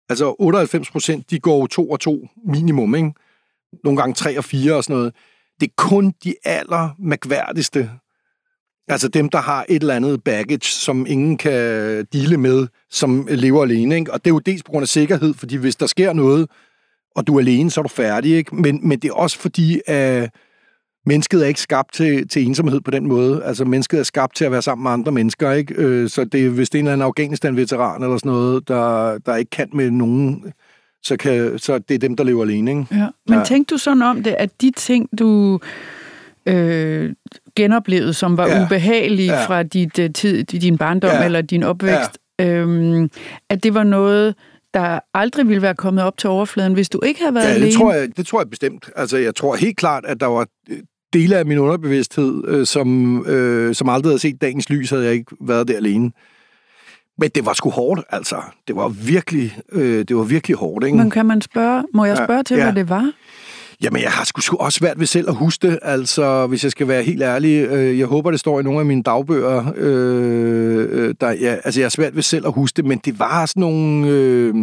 [0.08, 3.12] altså 98 procent, de går to og to minimum, ikke?
[3.84, 5.14] Nogle gange tre og fire og sådan noget.
[5.60, 7.90] Det er kun de aller mærkværdigste,
[8.88, 11.52] altså dem, der har et eller andet baggage, som ingen kan
[12.12, 14.12] dele med, som lever alene, ikke?
[14.12, 16.50] Og det er jo dels på grund af sikkerhed, fordi hvis der sker noget,
[17.16, 18.56] og du er alene, så er du færdig, ikke?
[18.56, 20.30] Men, men det er også fordi, at
[21.06, 23.44] mennesket er ikke skabt til, til ensomhed på den måde.
[23.44, 25.74] Altså, mennesket er skabt til at være sammen med andre mennesker, ikke?
[25.74, 29.36] Øh, så det, hvis det er en eller anden Afghanistan-veteran eller sådan noget, der, der
[29.36, 30.52] ikke kan med nogen,
[31.02, 32.86] så, kan, så det er dem, der lever alene, ikke?
[32.90, 33.08] Ja.
[33.28, 33.44] Men ja.
[33.44, 35.60] tænkte du sådan om det, at de ting, du
[36.46, 37.12] øh,
[37.56, 38.64] genoplevede, som var ja.
[38.64, 39.44] ubehagelige ja.
[39.46, 41.24] fra dit, uh, tid, din barndom ja.
[41.24, 42.54] eller din opvækst, ja.
[42.54, 43.10] øhm,
[43.50, 44.34] at det var noget,
[44.74, 47.66] der aldrig ville være kommet op til overfladen, hvis du ikke havde været ja, alene?
[47.66, 48.90] det tror, jeg, det tror jeg bestemt.
[48.96, 50.46] Altså, jeg tror helt klart, at der var
[51.12, 55.12] dele af min underbevidsthed, øh, som, øh, som aldrig havde set dagens lys, havde jeg
[55.12, 56.10] ikke været der alene.
[57.18, 58.36] Men det var sgu hårdt, altså.
[58.68, 60.98] Det var virkelig, øh, det var virkelig hårdt, ikke?
[60.98, 62.62] Men kan man spørge, må jeg spørge ja, til, ja.
[62.64, 63.12] hvad det var?
[63.82, 66.88] Jamen, jeg har sgu også svært ved selv at huske det, altså, hvis jeg skal
[66.88, 67.66] være helt ærlig.
[67.68, 69.72] Øh, jeg håber, det står i nogle af mine dagbøger.
[69.76, 73.18] Øh, øh, der, ja, altså, jeg har svært ved selv at huske det, men det
[73.18, 74.08] var sådan nogle...
[74.08, 74.54] Øh,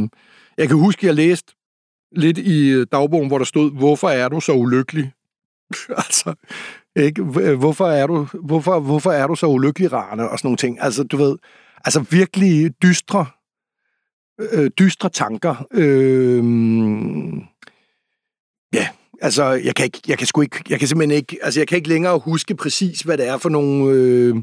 [0.58, 1.54] jeg kan huske, jeg læste
[2.16, 5.12] lidt i dagbogen, hvor der stod, hvorfor er du så ulykkelig?
[6.06, 6.34] altså,
[6.96, 7.22] ikke?
[7.42, 10.30] Øh, hvorfor er du, hvorfor, hvorfor er du så ulykkelig, Rane?
[10.30, 10.78] Og sådan nogle ting.
[10.82, 11.38] Altså, du ved,
[11.86, 13.26] altså virkelig dystre,
[14.40, 15.68] øh, dystre tanker.
[15.72, 16.44] Øh,
[18.74, 18.88] ja,
[19.22, 21.76] Altså, jeg kan, ikke, jeg kan sgu ikke, jeg kan simpelthen ikke, altså jeg kan
[21.76, 24.36] ikke længere huske præcis, hvad det er for nogle øh,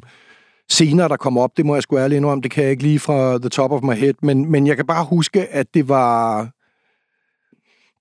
[0.71, 1.57] scener, der kommer op.
[1.57, 3.83] Det må jeg sgu ærligt indrømme, det kan jeg ikke lige fra the top of
[3.83, 6.43] my head, men, men jeg kan bare huske, at det var,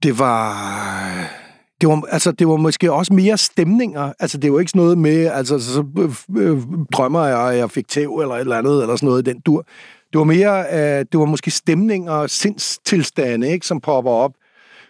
[0.04, 1.49] det var,
[1.82, 4.14] det var, altså, det var måske også mere stemninger.
[4.20, 6.58] Altså, det var ikke sådan noget med, altså, så øh, øh,
[6.94, 9.66] drømmer jeg, jeg fik tæv eller et eller andet, eller sådan noget i den dur.
[10.14, 14.32] Det var mere, øh, det var måske stemninger, sindstilstande, ikke, som popper op.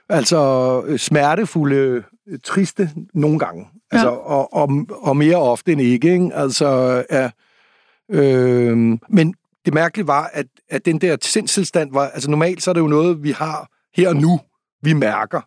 [0.10, 3.68] Altså øh, smertefulde, øh, triste nogle gange.
[3.94, 3.98] Ja.
[3.98, 6.14] Altså, og, og, og mere ofte end ikke.
[6.14, 6.30] ikke?
[6.34, 7.30] Altså, ja,
[8.12, 8.78] øh,
[9.10, 9.34] men
[9.66, 12.08] det mærkelige var, at, at den der sindstilstand var...
[12.08, 14.40] Altså normalt så er det jo noget, vi har her og nu,
[14.84, 15.42] vi mærker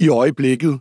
[0.00, 0.80] i øjeblikket.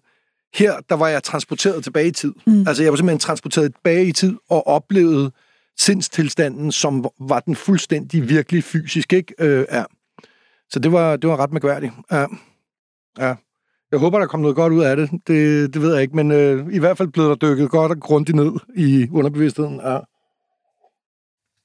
[0.54, 2.34] Her, der var jeg transporteret tilbage i tid.
[2.48, 2.68] Mm.
[2.68, 5.32] Altså, jeg var simpelthen transporteret tilbage i tid og oplevede
[5.78, 9.34] sindstilstanden, som var den fuldstændig virkelig fysisk, ikke?
[9.40, 9.84] Øh, ja.
[10.70, 11.94] Så det var, det var ret mærkværdigt.
[12.12, 12.26] Ja.
[13.20, 13.36] Ja.
[13.92, 15.10] Jeg håber, der kommer noget godt ud af det.
[15.12, 18.00] Det, det ved jeg ikke, men øh, i hvert fald blev der dykket godt og
[18.00, 19.76] grundigt ned i underbevidstheden.
[19.76, 20.00] Ja.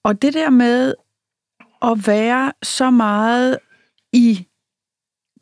[0.04, 0.94] Og det der med
[1.82, 3.58] at være så meget
[4.12, 4.46] i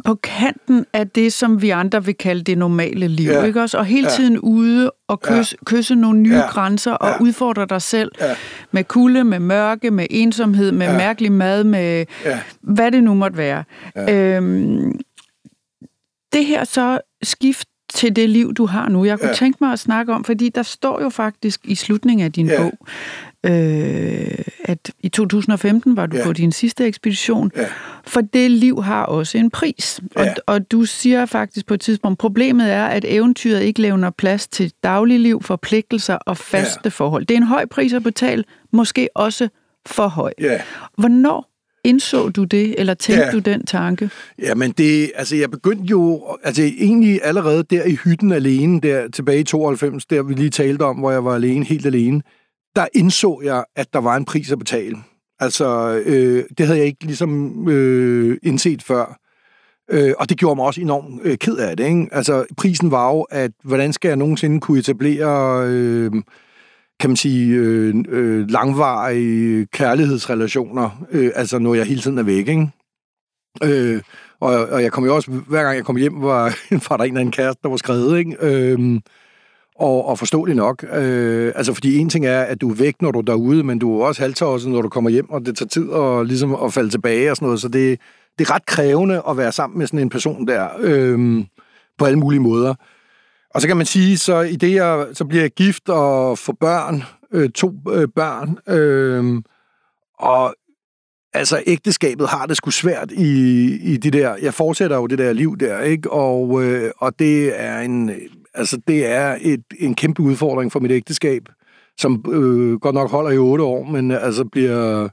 [0.04, 3.42] på kanten af det, som vi andre vil kalde det normale liv, ja.
[3.42, 3.78] ikke også?
[3.78, 4.14] Og hele ja.
[4.16, 5.64] tiden ude og kysse, ja.
[5.64, 6.46] kysse nogle nye ja.
[6.46, 7.22] grænser og ja.
[7.22, 8.34] udfordre dig selv ja.
[8.70, 10.96] med kulde, med mørke, med ensomhed, med ja.
[10.96, 12.40] mærkelig mad, med ja.
[12.60, 13.64] hvad det nu måtte være.
[13.96, 14.36] Ja.
[14.36, 15.00] Øhm,
[16.32, 19.04] det her så skift til det liv, du har nu.
[19.04, 19.34] Jeg kunne ja.
[19.34, 22.62] tænke mig at snakke om, fordi der står jo faktisk i slutningen af din ja.
[22.62, 22.72] bog,
[23.44, 26.24] øh, at i 2015 var du ja.
[26.24, 27.66] på din sidste ekspedition, ja.
[28.06, 30.00] for det liv har også en pris.
[30.16, 30.30] Ja.
[30.30, 34.48] Og, og du siger faktisk på et tidspunkt, problemet er, at eventyret ikke levner plads
[34.48, 36.88] til dagligliv, forpligtelser og faste ja.
[36.88, 37.26] forhold.
[37.26, 39.48] Det er en høj pris at betale, måske også
[39.86, 40.32] for høj.
[40.40, 40.60] Ja.
[40.98, 41.52] Hvornår
[41.84, 43.30] Indså du det, eller tænkte ja.
[43.32, 44.10] du den tanke?
[44.42, 49.08] Ja, men det, altså jeg begyndte jo, altså egentlig allerede der i hytten alene, der
[49.08, 52.22] tilbage i 92, der vi lige talte om, hvor jeg var alene, helt alene,
[52.76, 54.96] der indså jeg, at der var en pris at betale.
[55.40, 59.18] Altså, øh, det havde jeg ikke ligesom øh, indset før.
[59.90, 61.84] Øh, og det gjorde mig også enormt øh, ked af det.
[61.84, 62.08] Ikke?
[62.12, 65.64] Altså, prisen var jo, at hvordan skal jeg nogensinde kunne etablere...
[65.68, 66.12] Øh,
[67.00, 72.48] kan man sige, øh, øh, langvarige kærlighedsrelationer, øh, altså når jeg hele tiden er væk,
[72.48, 72.68] ikke?
[73.62, 74.02] Øh,
[74.40, 76.58] og, og jeg kom jo også, hver gang jeg kom hjem, var,
[76.88, 78.36] var der en eller anden kæreste, der var skrevet, ikke?
[78.40, 79.00] Øh,
[79.82, 80.84] og, og forståeligt nok.
[80.92, 83.78] Øh, altså, fordi en ting er, at du er væk, når du er derude, men
[83.78, 86.72] du er også halvtosset, når du kommer hjem, og det tager tid at, ligesom, at
[86.72, 87.60] falde tilbage og sådan noget.
[87.60, 88.00] Så det,
[88.38, 91.44] det er ret krævende at være sammen med sådan en person der, øh,
[91.98, 92.74] på alle mulige måder.
[93.54, 96.56] Og så kan man sige, så i det jeg, så bliver jeg gift og får
[96.60, 97.02] børn,
[97.32, 99.42] øh, to øh, børn, øh,
[100.18, 100.54] og
[101.34, 103.32] altså ægteskabet har det sgu svært i,
[103.82, 106.10] i det der, jeg fortsætter jo det der liv der, ikke?
[106.10, 108.10] Og, øh, og det er en,
[108.54, 111.42] altså det er et, en kæmpe udfordring for mit ægteskab,
[111.98, 115.08] som øh, godt nok holder i otte år, men øh, altså bliver,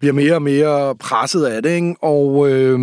[0.00, 1.94] bliver mere og mere presset af det, ikke?
[2.02, 2.80] Og, øh,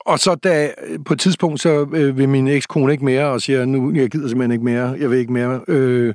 [0.00, 0.74] og så da,
[1.06, 4.28] på et tidspunkt, så øh, vil min ekskone ikke mere, og siger, nu, jeg gider
[4.28, 5.60] simpelthen ikke mere, jeg vil ikke mere.
[5.68, 6.14] Øh,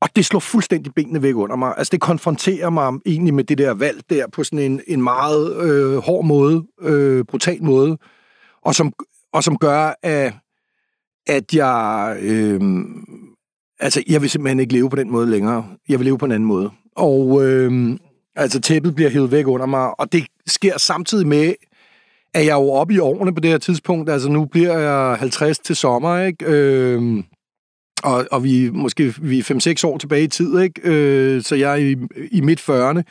[0.00, 1.74] og det slår fuldstændig benene væk under mig.
[1.76, 5.56] Altså, det konfronterer mig egentlig med det der valg der, på sådan en, en meget
[5.56, 7.98] øh, hård måde, øh, brutal måde,
[8.62, 8.92] og som,
[9.32, 10.34] og som gør, at,
[11.28, 12.16] at jeg...
[12.20, 12.60] Øh,
[13.80, 15.66] altså, jeg vil simpelthen ikke leve på den måde længere.
[15.88, 16.70] Jeg vil leve på en anden måde.
[16.96, 17.98] Og øh,
[18.36, 21.54] altså, tæppet bliver hævet væk under mig, og det sker samtidig med,
[22.34, 24.10] at jeg jo oppe i årene på det her tidspunkt.
[24.10, 26.44] Altså, nu bliver jeg 50 til sommer, ikke?
[26.48, 27.24] Øh,
[28.02, 30.80] og, og vi måske vi er 5-6 år tilbage i tid, ikke?
[30.84, 31.96] Øh, så jeg er i,
[32.30, 33.02] i midt 40'erne.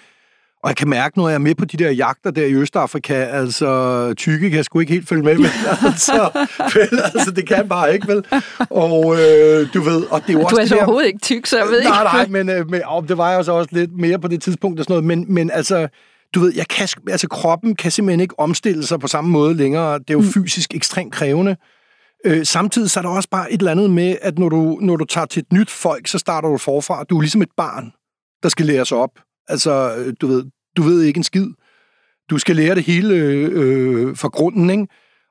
[0.64, 3.14] Og jeg kan mærke, når jeg er med på de der jagter der i Østafrika,
[3.14, 5.46] altså tykke kan jeg sgu ikke helt følge med, men
[5.86, 6.30] altså,
[6.74, 8.26] vel, altså det kan bare ikke, vel?
[8.70, 11.20] Og øh, du ved, og det er jo også Du er så der, overhovedet ikke
[11.20, 12.34] tyk, så jeg ved nej, ikke.
[12.34, 14.80] nej, men, øh, men og det var jeg så også lidt mere på det tidspunkt
[14.80, 15.88] og sådan noget, men, men altså,
[16.36, 20.00] du ved, jeg kan, altså kroppen kan simpelthen ikke omstille sig på samme måde længere.
[20.00, 20.26] Det er jo mm.
[20.26, 21.56] fysisk ekstremt krævende.
[22.26, 24.96] Øh, samtidig så er der også bare et eller andet med, at når du, når
[24.96, 27.04] du tager til et nyt folk, så starter du forfra.
[27.04, 27.92] Du er ligesom et barn,
[28.44, 29.12] der skal lære sig op.
[29.48, 30.46] Altså, øh, du ved,
[30.78, 31.48] du ved ikke en skid.
[32.30, 34.88] Du skal lære det hele øh, øh, fra grunden, ikke?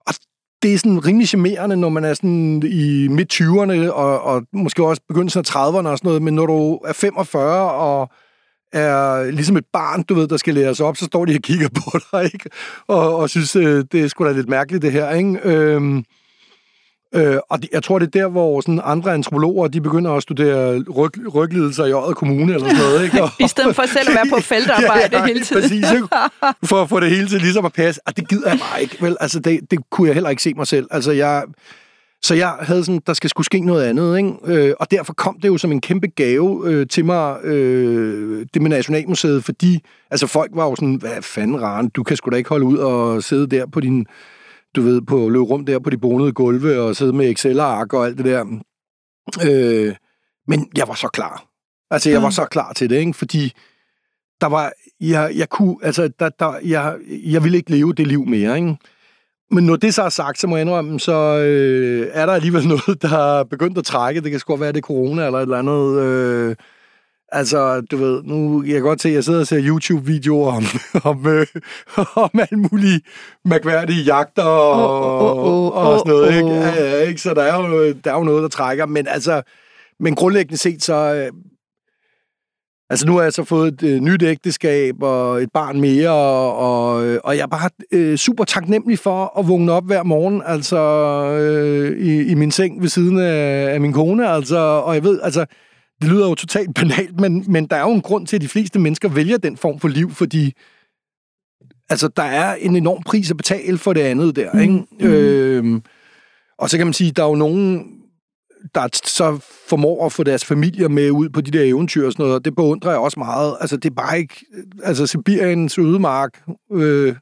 [0.07, 0.15] Og
[0.63, 5.03] det er sådan rimelig charmerende, når man er sådan i midt-20'erne, og, og måske også
[5.09, 8.11] begyndelsen af 30'erne og sådan noget, men når du er 45 og
[8.73, 11.69] er ligesom et barn, du ved, der skal læres op, så står de og kigger
[11.69, 12.51] på dig, ikke?
[12.87, 15.41] Og, og synes, øh, det er sgu da lidt mærkeligt, det her, ikke?
[15.45, 16.03] Øh,
[17.17, 20.23] øh, og de, jeg tror, det er der, hvor sådan andre antropologer, de begynder at
[20.23, 23.23] studere ryg, ryglidelser i Øjet Kommune, eller sådan noget, ikke?
[23.25, 25.63] Og, I stedet for selv at være på feltarbejde hele tiden.
[25.63, 26.09] Præcis, ikke?
[26.71, 28.01] For at få det hele til ligesom at passe.
[28.07, 29.17] Og det gider jeg bare ikke, vel?
[29.21, 30.87] Altså, det, det kunne jeg heller ikke se mig selv.
[30.91, 31.43] Altså, jeg...
[32.23, 34.33] Så jeg havde sådan, der skal skulle ske noget andet, ikke?
[34.45, 38.63] Øh, og derfor kom det jo som en kæmpe gave øh, til mig, øh, det
[38.63, 42.37] med Nationalmuseet, fordi altså folk var jo sådan, hvad fanden Raren, du kan sgu da
[42.37, 44.07] ikke holde ud og sidde der på din,
[44.77, 48.07] du ved, på løb rum der på de bonede gulve og sidde med Excel-ark og
[48.07, 48.45] alt det der.
[49.47, 49.95] Øh,
[50.49, 51.45] men jeg var så klar.
[51.91, 53.13] Altså, jeg var så klar til det, ikke?
[53.13, 53.53] Fordi
[54.41, 58.27] der var, jeg, jeg kunne, altså, der, der, jeg, jeg ville ikke leve det liv
[58.27, 58.77] mere, ikke?
[59.51, 62.69] Men når det så er sagt, så må jeg indrømme, så øh, er der alligevel
[62.87, 64.21] noget, der er begyndt at trække.
[64.21, 66.01] Det kan sgu være, det er corona eller et eller andet.
[66.03, 66.57] Øh,
[67.33, 70.65] altså, du ved, nu jeg kan godt se, at jeg sidder og ser YouTube-videoer om,
[71.11, 71.47] om, øh,
[72.17, 73.01] om alle mulige
[73.45, 76.29] mærkværdige jagter og, Åh, åh, åh, og sådan noget.
[76.29, 76.49] åh, Ikke?
[76.49, 76.55] åh.
[76.57, 77.21] Ja, ja, ikke?
[77.21, 78.87] Så der er, jo, der er jo noget, der trækker.
[78.87, 79.43] Men altså,
[80.01, 80.95] men grundlæggende set, så...
[81.15, 81.33] Øh,
[82.91, 86.57] Altså, nu har jeg så fået et øh, nyt ægteskab og et barn mere, og,
[86.57, 90.79] og, og jeg er bare øh, super taknemmelig for at vågne op hver morgen, altså
[91.41, 95.21] øh, i, i min seng ved siden af, af min kone, altså, og jeg ved,
[95.23, 95.47] altså,
[96.01, 98.49] det lyder jo totalt banalt, men, men der er jo en grund til, at de
[98.49, 100.53] fleste mennesker vælger den form for liv, fordi
[101.89, 104.87] altså, der er en enorm pris at betale for det andet der, ikke?
[105.01, 105.07] Mm.
[105.07, 105.81] Øh,
[106.59, 107.97] og så kan man sige, der er jo nogen,
[108.75, 109.39] der så
[109.69, 112.45] formår at få deres familier med ud på de der eventyr og sådan noget, og
[112.45, 113.57] det beundrer jeg også meget.
[113.61, 114.47] Altså, det er bare ikke...
[114.83, 116.43] Altså, Sibiriens ødemark
[116.73, 117.17] øh,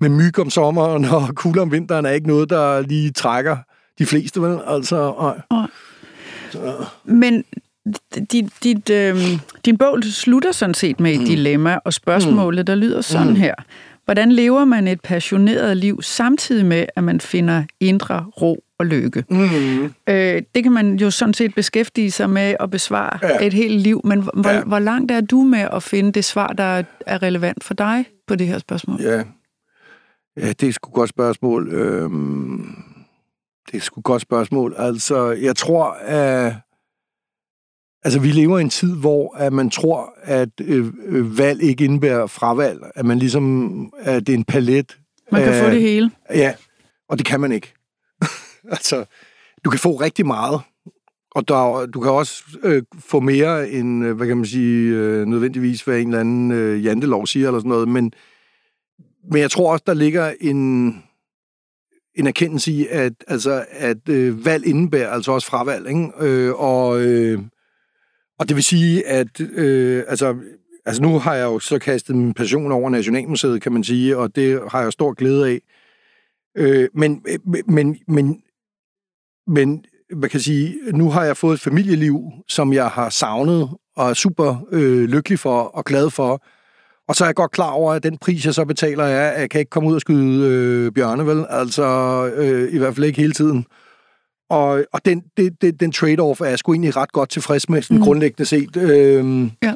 [0.00, 3.56] med myg om sommeren og kulde om vinteren er ikke noget, der lige trækker
[3.98, 4.60] de fleste, vel?
[4.66, 5.36] Altså, og,
[7.04, 7.44] Men
[8.32, 9.16] dit, dit, øh,
[9.64, 11.26] din bog slutter sådan set med et mm.
[11.26, 13.34] dilemma, og spørgsmålet, der lyder sådan mm.
[13.36, 13.54] her.
[14.04, 19.24] Hvordan lever man et passioneret liv, samtidig med, at man finder indre ro og lykke?
[19.30, 23.46] mm, Øh, det kan man jo sådan set beskæftige sig med at besvare Ja.
[23.46, 24.62] et helt liv, men hvor, Ja.
[24.62, 28.34] hvor langt er du med at finde det svar, der er relevant for dig på
[28.34, 29.00] det her spørgsmål?
[29.02, 29.22] ja.
[30.36, 31.68] ja, det er sgu et godt spørgsmål.
[31.74, 32.74] Øhm,
[33.70, 34.74] det er sgu et godt spørgsmål.
[34.78, 36.52] Altså, jeg tror, at
[38.04, 41.84] Altså, vi lever i en tid, hvor at man tror, at øh, øh, valg ikke
[41.84, 42.80] indebærer fravalg.
[42.94, 44.98] At man ligesom, at det er en palet.
[45.32, 46.10] Man kan af- få det hele.
[46.34, 46.54] Ja,
[47.08, 47.74] og det kan man ikke.
[48.76, 49.04] altså,
[49.64, 50.60] du kan få rigtig meget,
[51.34, 55.26] og der, du kan også øh, få mere end, øh, hvad kan man sige, øh,
[55.26, 58.12] nødvendigvis, hvad en eller anden øh, jantelov siger, eller sådan noget, men,
[59.32, 60.86] men jeg tror også, der ligger en,
[62.14, 66.08] en erkendelse i, at, altså, at øh, valg indebærer altså også fravalg, ikke?
[66.20, 67.42] Øh, og, øh,
[68.40, 70.36] og det vil sige, at øh, altså,
[70.84, 74.36] altså nu har jeg jo så kastet min passion over Nationalmuseet, kan man sige, og
[74.36, 75.60] det har jeg stor glæde af.
[76.56, 77.38] Øh, men, øh,
[77.68, 78.42] men, men,
[79.46, 79.84] men,
[80.16, 84.10] hvad kan jeg sige, nu har jeg fået et familieliv, som jeg har savnet, og
[84.10, 86.42] er super øh, lykkelig for og glad for.
[87.08, 89.40] Og så er jeg godt klar over, at den pris, jeg så betaler, er, at
[89.40, 91.46] jeg kan ikke komme ud og skyde øh, bjørne, vel?
[91.48, 91.84] Altså,
[92.34, 93.66] øh, i hvert fald ikke hele tiden.
[94.50, 97.82] Og, og den, det, det, den trade-off er jeg sgu egentlig ret godt tilfreds med,
[97.82, 98.02] sådan mm.
[98.02, 98.76] Grundlæggende set.
[98.76, 99.74] Øh, Ja.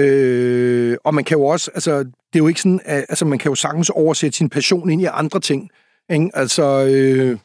[0.00, 3.38] øh, og man kan jo også, altså, det er jo ikke sådan, at, altså, man
[3.38, 5.70] kan jo sagtens oversætte sin passion ind i andre ting.
[6.12, 6.30] Ikke?
[6.34, 7.38] Altså, øh,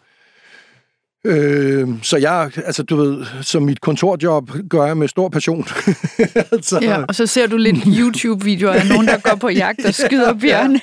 [1.26, 5.66] øh, så jeg, altså, du ved, som mit kontorjob gør jeg med stor passion.
[6.52, 9.94] altså, Ja, og så ser du lidt YouTube-videoer af nogen, der går på jagt og
[9.94, 10.80] skyder bjørne.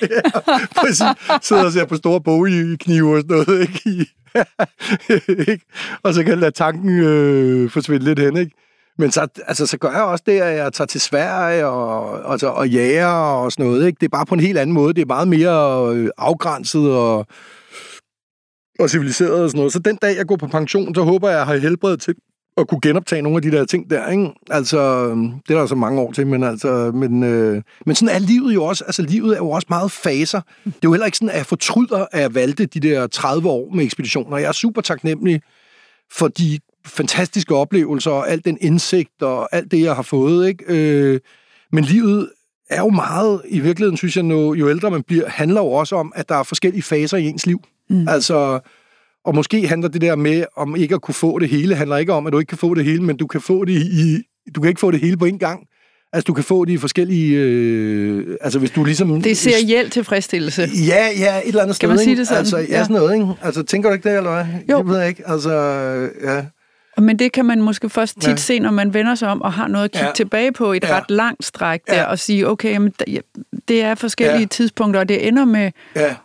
[0.75, 1.01] Præcis.
[1.41, 3.81] Sidder og ser på store bogknive og sådan noget, ikke?
[3.85, 4.09] I-
[5.51, 5.65] ikke?
[6.03, 8.51] Og så kan jeg lade tanken øh, forsvinde lidt hen, ikke?
[8.97, 12.47] Men så, altså, så gør jeg også det, at jeg tager til Sverige og, altså,
[12.47, 13.97] og jager og sådan noget, ikke?
[13.99, 14.93] Det er bare på en helt anden måde.
[14.93, 17.25] Det er meget mere øh, afgrænset og,
[18.79, 19.73] og civiliseret og sådan noget.
[19.73, 22.15] Så den dag, jeg går på pension, så håber jeg, at jeg har helbred til,
[22.57, 24.29] at kunne genoptage nogle af de der ting der, ikke?
[24.49, 25.09] Altså,
[25.47, 28.53] det er der så mange år til, men altså, men, øh, men sådan er livet
[28.53, 30.41] jo også, altså livet er jo også meget faser.
[30.65, 33.49] Det er jo heller ikke sådan, at jeg fortryder, at jeg valgte de der 30
[33.49, 34.37] år med ekspeditioner.
[34.37, 35.41] Jeg er super taknemmelig
[36.11, 40.63] for de fantastiske oplevelser og al den indsigt og alt det, jeg har fået, ikke?
[40.67, 41.19] Øh,
[41.71, 42.29] men livet
[42.69, 45.95] er jo meget, i virkeligheden synes jeg, nu, jo ældre man bliver, handler jo også
[45.95, 47.61] om, at der er forskellige faser i ens liv.
[47.89, 48.07] Mm.
[48.07, 48.59] Altså,
[49.25, 52.13] og måske handler det der med, om ikke at kunne få det hele, handler ikke
[52.13, 54.17] om, at du ikke kan få det hele, men du kan få det i,
[54.55, 55.59] du kan ikke få det hele på en gang.
[56.13, 57.35] Altså, du kan få de forskellige...
[57.37, 59.21] Øh, altså, hvis du ligesom...
[59.21, 60.61] Det ser hjælp tilfredsstillelse.
[60.87, 61.87] Ja, ja, et eller andet sted.
[61.87, 62.39] Kan man sige det sådan?
[62.39, 63.27] Altså, ja, ja, sådan noget, ikke?
[63.41, 64.45] Altså, tænker du ikke det, eller hvad?
[64.69, 64.77] Jo.
[64.77, 65.23] Jeg ved ikke.
[65.25, 65.51] Altså,
[66.23, 66.45] ja.
[67.01, 68.35] Men det kan man måske først tit Ja.
[68.35, 70.13] se, når man vender sig om og har noget at kigge Ja.
[70.15, 70.97] tilbage på i et Ja.
[70.97, 72.03] ret langt stræk der, Ja.
[72.03, 72.93] og sige, okay, jamen,
[73.67, 74.45] det er forskellige ja.
[74.45, 76.15] tidspunkter, og det ender med ja.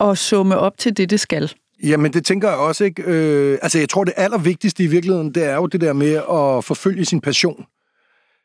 [0.00, 1.52] at summe op til det, det skal.
[1.82, 3.02] Jamen, det tænker jeg også, ikke?
[3.02, 6.64] Øh, altså, jeg tror, det allervigtigste i virkeligheden, det er jo det der med at
[6.64, 7.64] forfølge sin passion.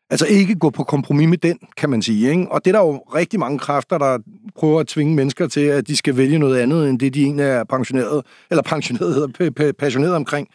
[0.10, 2.30] Altså ikke gå på kompromis med den, kan man sige.
[2.30, 2.52] Ikke?
[2.52, 4.18] Og det er der jo rigtig mange kræfter, der
[4.56, 7.46] prøver at tvinge mennesker til, at de skal vælge noget andet, end det de egentlig
[7.46, 10.48] er pensioneret, eller pensioneret hedder, passioneret omkring.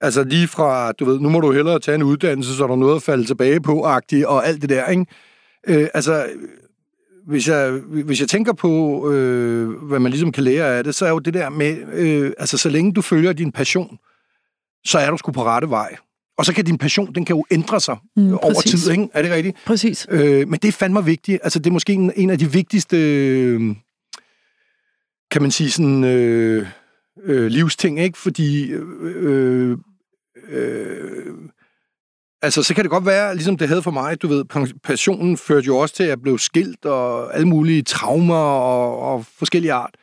[0.00, 2.76] Altså lige fra, du ved, nu må du hellere tage en uddannelse, så er der
[2.76, 5.06] noget at falde tilbage på, agtigt, og alt det der, ikke?
[5.68, 6.26] Øh, altså,
[7.26, 7.70] hvis jeg,
[8.04, 11.18] hvis jeg tænker på, øh, hvad man ligesom kan lære af det, så er jo
[11.18, 13.98] det der med, øh, altså så længe du følger din passion,
[14.84, 15.96] så er du sgu på rette vej.
[16.38, 18.82] Og så kan din passion, den kan jo ændre sig mm, over præcis.
[18.82, 19.08] tid, ikke?
[19.14, 19.56] Er det rigtigt?
[19.66, 20.06] Præcis.
[20.10, 21.40] Øh, men det er fandme vigtigt.
[21.42, 23.60] Altså, det er måske en, en af de vigtigste, øh,
[25.30, 26.66] kan man sige, sådan, øh,
[27.22, 28.18] øh, livsting, ikke?
[28.18, 29.78] Fordi, øh,
[30.48, 31.26] øh,
[32.42, 34.44] altså, så kan det godt være, ligesom det havde for mig, du ved,
[34.84, 39.26] passionen førte jo også til, at jeg blev skilt, og alle mulige traumer og, og
[39.26, 39.94] forskellige art.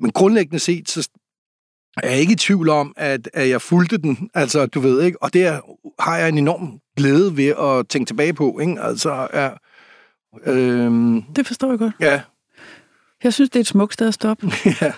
[0.00, 1.08] Men grundlæggende set, så
[2.02, 5.22] er jeg ikke i tvivl om, at, at jeg fulgte den, altså, du ved, ikke?
[5.22, 5.60] Og det er,
[6.02, 8.80] har jeg en enorm glæde ved at tænke tilbage på, ikke?
[8.80, 9.50] Altså, ja,
[10.46, 11.94] øhm, Det forstår jeg godt.
[12.00, 12.22] ja,
[13.24, 14.46] Jeg synes, det er et smukt sted at stoppe.
[14.80, 14.92] ja,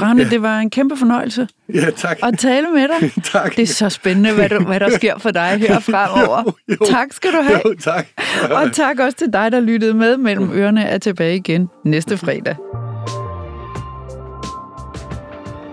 [0.00, 2.18] Rane, det var en kæmpe fornøjelse ja, tak.
[2.22, 3.12] at tale med dig.
[3.32, 3.56] tak.
[3.56, 6.42] Det er så spændende, hvad, du, hvad der sker for dig her fremover.
[6.68, 6.86] Jo, jo.
[6.90, 7.60] Tak skal du have.
[7.64, 8.06] Jo, tak.
[8.50, 10.16] Og tak også til dig, der lyttede med.
[10.16, 12.56] Mellem ørerne er tilbage igen næste fredag.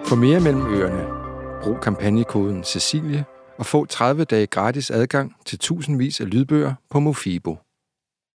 [0.06, 1.04] For mere mellem ørerne,
[1.64, 3.26] brug kampagnekoden Cecilie
[3.58, 7.58] og få 30 dage gratis adgang til tusindvis af lydbøger på Mofibo.